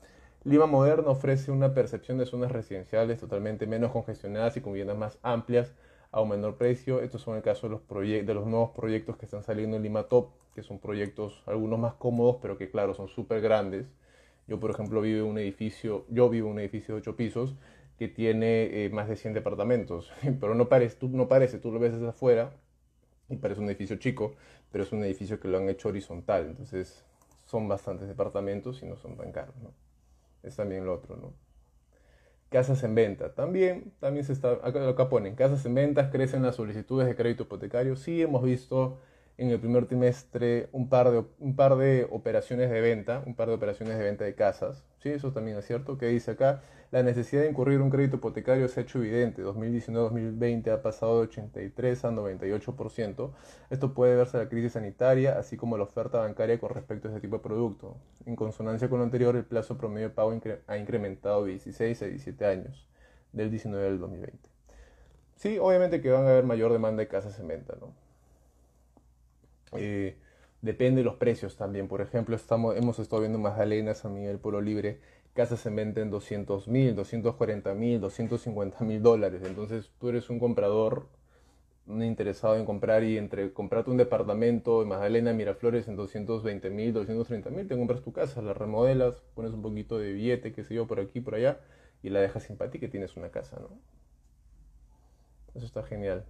Lima 0.44 0.66
Moderno 0.66 1.12
ofrece 1.12 1.52
una 1.52 1.76
percepción 1.76 2.18
de 2.18 2.26
zonas 2.26 2.52
residenciales 2.52 3.20
totalmente 3.20 3.68
menos 3.68 3.92
congestionadas 3.92 4.58
y 4.58 4.62
con 4.62 4.74
viviendas 4.74 4.98
más 4.98 5.20
amplias 5.22 5.76
a 6.12 6.22
un 6.22 6.30
menor 6.30 6.58
precio. 6.58 7.04
Estos 7.04 7.22
son 7.22 7.36
el 7.36 7.44
caso 7.44 7.70
de 7.70 7.74
los, 7.74 8.26
de 8.26 8.34
los 8.34 8.48
nuevos 8.48 8.72
proyectos 8.72 9.16
que 9.18 9.26
están 9.26 9.44
saliendo 9.44 9.78
en 9.78 9.84
Lima 9.84 10.08
Top, 10.08 10.32
que 10.56 10.64
son 10.64 10.80
proyectos 10.80 11.44
algunos 11.46 11.78
más 11.78 11.94
cómodos, 11.94 12.38
pero 12.42 12.58
que 12.58 12.72
claro, 12.72 12.96
son 12.96 13.10
súper 13.10 13.42
grandes 13.42 13.86
yo, 14.48 14.60
por 14.60 14.72
ejemplo, 14.72 15.02
vivo 15.02 15.26
en 15.26 15.32
un 15.32 15.38
edificio, 15.38 16.06
yo 16.10 16.30
vivo 16.30 16.48
en 16.48 16.54
un 16.54 16.60
edificio 16.60 16.96
de 16.96 17.02
8 17.02 17.16
pisos 17.16 17.56
que 17.98 18.08
tiene 18.08 18.86
eh, 18.86 18.90
más 18.90 19.08
de 19.08 19.16
100 19.16 19.34
departamentos, 19.34 20.12
pero 20.40 20.56
no 20.56 20.70
parece, 20.70 20.98
tú, 20.98 21.10
no 21.10 21.28
parece, 21.28 21.60
tú 21.60 21.72
lo 21.72 21.80
ves 21.80 21.94
desde 21.94 22.10
afuera 22.10 22.52
y 23.30 23.38
parece 23.38 23.62
un 23.62 23.68
edificio 23.68 23.98
chico, 23.98 24.36
pero 24.72 24.84
es 24.84 24.92
un 24.92 25.04
edificio 25.04 25.40
que 25.40 25.48
lo 25.48 25.58
han 25.58 25.70
hecho 25.70 25.90
horizontal, 25.90 26.48
entonces 26.48 27.04
son 27.46 27.68
bastantes 27.68 28.08
departamentos 28.08 28.82
y 28.84 28.86
no 28.86 28.98
son 28.98 29.16
tan 29.16 29.32
caros. 29.32 29.56
Es 30.44 30.56
también 30.56 30.86
lo 30.86 30.94
otro, 30.94 31.16
¿no? 31.16 31.34
Casas 32.50 32.84
en 32.84 32.94
venta. 32.94 33.34
También, 33.34 33.94
también 34.00 34.26
se 34.26 34.34
está, 34.34 34.54
acá, 34.64 34.88
acá 34.88 35.10
ponen, 35.10 35.36
casas 35.36 35.66
en 35.66 35.74
venta, 35.74 36.12
crecen 36.12 36.44
las 36.44 36.56
solicitudes 36.56 37.08
de 37.08 37.16
crédito 37.16 37.44
hipotecario. 37.44 37.96
Sí 37.96 38.22
hemos 38.22 38.44
visto 38.44 39.00
en 39.38 39.50
el 39.50 39.60
primer 39.60 39.88
trimestre 39.88 40.70
un 40.72 40.90
par 40.90 41.10
de, 41.10 41.26
un 41.40 41.56
par 41.56 41.76
de 41.76 42.08
operaciones 42.12 42.70
de 42.70 42.82
venta, 42.82 43.24
un 43.26 43.36
par 43.36 43.48
de 43.48 43.56
operaciones 43.56 43.98
de 43.98 44.04
venta 44.04 44.26
de 44.26 44.36
casas. 44.36 44.86
Sí, 45.00 45.10
eso 45.10 45.32
también 45.32 45.58
es 45.58 45.66
cierto. 45.66 45.98
Que 45.98 46.08
dice 46.08 46.32
acá, 46.32 46.62
la 46.92 47.02
necesidad 47.02 47.42
de 47.42 47.50
incurrir 47.50 47.82
un 47.82 47.90
crédito 47.90 48.18
hipotecario 48.18 48.68
se 48.68 48.80
ha 48.80 48.84
hecho 48.84 49.00
evidente. 49.00 49.44
2019-2020 49.44 50.72
ha 50.72 50.82
pasado 50.84 51.18
de 51.18 51.24
83 51.24 52.06
a 52.06 52.12
98%. 52.12 53.32
Esto 53.72 53.94
puede 53.94 54.16
verse 54.16 54.38
a 54.38 54.44
la 54.44 54.50
crisis 54.50 54.74
sanitaria, 54.74 55.40
así 55.40 55.58
como 55.58 55.78
la 55.78 55.84
oferta 55.84 56.20
bancaria 56.20 56.60
con 56.60 56.70
respecto 56.70 57.08
a 57.08 57.12
este 57.12 57.22
tipo 57.22 57.38
de 57.38 57.44
producto. 57.44 57.98
En 58.26 58.36
consonancia 58.36 58.90
con 58.90 59.00
lo 59.00 59.06
anterior, 59.06 59.36
el 59.36 59.46
plazo 59.46 59.78
promedio 59.78 60.10
de 60.10 60.14
pago 60.14 60.40
ha 60.68 60.78
incrementado 60.78 61.46
de 61.46 61.52
16 61.54 62.02
a 62.04 62.06
17 62.06 62.46
años, 62.46 62.88
del 63.32 63.50
19 63.50 63.88
al 63.88 64.00
2020. 64.00 64.50
Sí, 65.36 65.58
obviamente 65.60 66.02
que 66.02 66.12
van 66.12 66.26
a 66.26 66.30
haber 66.30 66.46
mayor 66.46 66.72
demanda 66.72 67.02
de 67.02 67.08
casas 67.08 67.40
en 67.40 67.48
venta, 67.48 67.76
¿no? 67.82 68.03
Eh, 69.78 70.16
depende 70.62 71.02
de 71.02 71.06
los 71.06 71.16
precios 71.16 71.58
también. 71.58 71.88
Por 71.88 72.02
ejemplo, 72.02 72.36
estamos, 72.36 72.76
hemos 72.76 73.00
estado 73.00 73.22
viendo 73.22 73.40
Magdalenas 73.40 74.06
a 74.06 74.10
nivel 74.10 74.40
polo 74.40 74.62
libre, 74.62 75.00
casas 75.34 75.66
en 75.66 75.76
venta 75.76 76.02
en 76.02 76.10
200 76.10 76.68
mil, 76.68 76.96
240 76.96 77.74
mil, 77.74 78.00
250 78.00 78.84
mil 78.84 79.02
dólares. 79.02 79.42
Entonces 79.46 79.92
tú 80.00 80.10
eres 80.10 80.30
un 80.30 80.40
comprador 80.40 81.08
interesado 81.88 82.56
en 82.58 82.66
comprar 82.66 83.04
y 83.04 83.18
entre 83.18 83.52
comprarte 83.52 83.92
un 83.92 83.98
departamento 83.98 84.82
en 84.82 84.88
Magdalena, 84.88 85.34
Miraflores 85.34 85.88
en 85.88 85.96
220 85.96 86.70
mil, 86.70 86.94
230 86.94 87.50
mil, 87.50 87.68
te 87.68 87.76
compras 87.76 88.02
tu 88.02 88.14
casa, 88.14 88.42
la 88.42 88.54
remodelas, 88.54 89.22
pones 89.36 89.52
un 89.52 89.62
poquito 89.62 89.98
de 89.98 90.14
billete, 90.14 90.54
qué 90.54 90.64
sé 90.64 90.76
yo, 90.76 90.88
por 90.88 91.00
aquí, 91.00 91.20
por 91.20 91.36
allá, 91.36 91.60
y 92.02 92.10
la 92.10 92.22
dejas 92.22 92.44
simpática 92.44 92.86
y 92.86 92.90
tienes 92.90 93.18
una 93.18 93.30
casa, 93.30 93.60
¿no? 93.60 93.70
Eso 95.56 95.66
está 95.66 95.84
genial. 95.84 96.26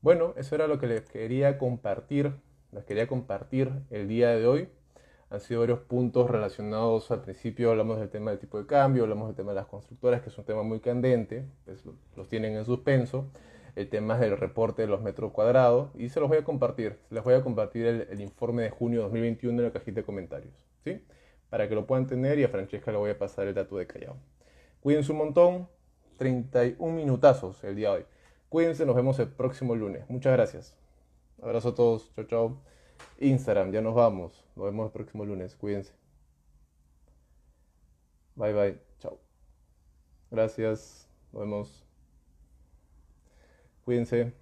Bueno, 0.00 0.32
eso 0.36 0.54
era 0.54 0.66
lo 0.66 0.78
que 0.78 0.86
les 0.86 1.02
quería 1.02 1.58
compartir 1.58 2.32
las 2.72 2.84
quería 2.84 3.06
compartir 3.06 3.72
el 3.90 4.08
día 4.08 4.30
de 4.30 4.46
hoy. 4.46 4.68
Han 5.30 5.40
sido 5.40 5.60
varios 5.60 5.80
puntos 5.80 6.28
relacionados, 6.28 7.10
al 7.10 7.22
principio 7.22 7.70
hablamos 7.70 8.00
del 8.00 8.08
tema 8.08 8.32
del 8.32 8.40
tipo 8.40 8.58
de 8.58 8.66
cambio, 8.66 9.04
hablamos 9.04 9.28
del 9.28 9.36
tema 9.36 9.52
de 9.52 9.56
las 9.56 9.66
constructoras, 9.66 10.22
que 10.22 10.28
es 10.28 10.38
un 10.38 10.44
tema 10.44 10.64
muy 10.64 10.80
candente, 10.80 11.44
pues 11.64 11.84
los 12.16 12.28
tienen 12.28 12.56
en 12.56 12.64
suspenso, 12.64 13.30
el 13.76 13.88
tema 13.88 14.18
del 14.18 14.36
reporte 14.36 14.82
de 14.82 14.88
los 14.88 15.02
metros 15.02 15.30
cuadrados, 15.30 15.90
y 15.94 16.08
se 16.08 16.18
los 16.18 16.28
voy 16.28 16.38
a 16.38 16.44
compartir, 16.44 16.98
les 17.10 17.22
voy 17.22 17.34
a 17.34 17.42
compartir 17.42 17.86
el, 17.86 18.20
informe 18.20 18.64
de 18.64 18.70
junio 18.70 18.98
de 18.98 19.04
2021 19.04 19.58
en 19.58 19.64
la 19.64 19.72
cajita 19.72 20.00
de 20.00 20.04
comentarios, 20.04 20.66
¿sí? 20.82 21.00
Para 21.48 21.68
que 21.68 21.76
lo 21.76 21.86
puedan 21.86 22.08
tener 22.08 22.40
y 22.40 22.44
a 22.44 22.48
Francesca 22.48 22.90
le 22.90 22.98
voy 22.98 23.10
a 23.10 23.18
pasar 23.18 23.46
el 23.46 23.54
dato 23.54 23.76
de 23.76 23.86
Callao. 23.86 24.16
Cuídense 24.80 25.12
un 25.12 25.18
montón, 25.18 25.68
31 26.18 26.92
minutazos 26.92 27.62
el 27.62 27.76
día 27.76 27.90
de 27.90 27.96
hoy. 27.98 28.04
Cuídense, 28.48 28.84
nos 28.84 28.96
vemos 28.96 29.18
el 29.20 29.28
próximo 29.28 29.76
lunes. 29.76 30.04
Muchas 30.08 30.32
gracias. 30.32 30.79
Abrazo 31.42 31.70
a 31.70 31.74
todos. 31.74 32.12
Chao, 32.14 32.24
chao. 32.26 32.62
Instagram, 33.18 33.72
ya 33.72 33.80
nos 33.80 33.94
vamos. 33.94 34.44
Nos 34.56 34.66
vemos 34.66 34.86
el 34.86 34.92
próximo 34.92 35.24
lunes. 35.24 35.56
Cuídense. 35.56 35.92
Bye, 38.34 38.52
bye. 38.52 38.78
Chao. 38.98 39.18
Gracias. 40.30 41.08
Nos 41.32 41.42
vemos. 41.42 41.84
Cuídense. 43.84 44.39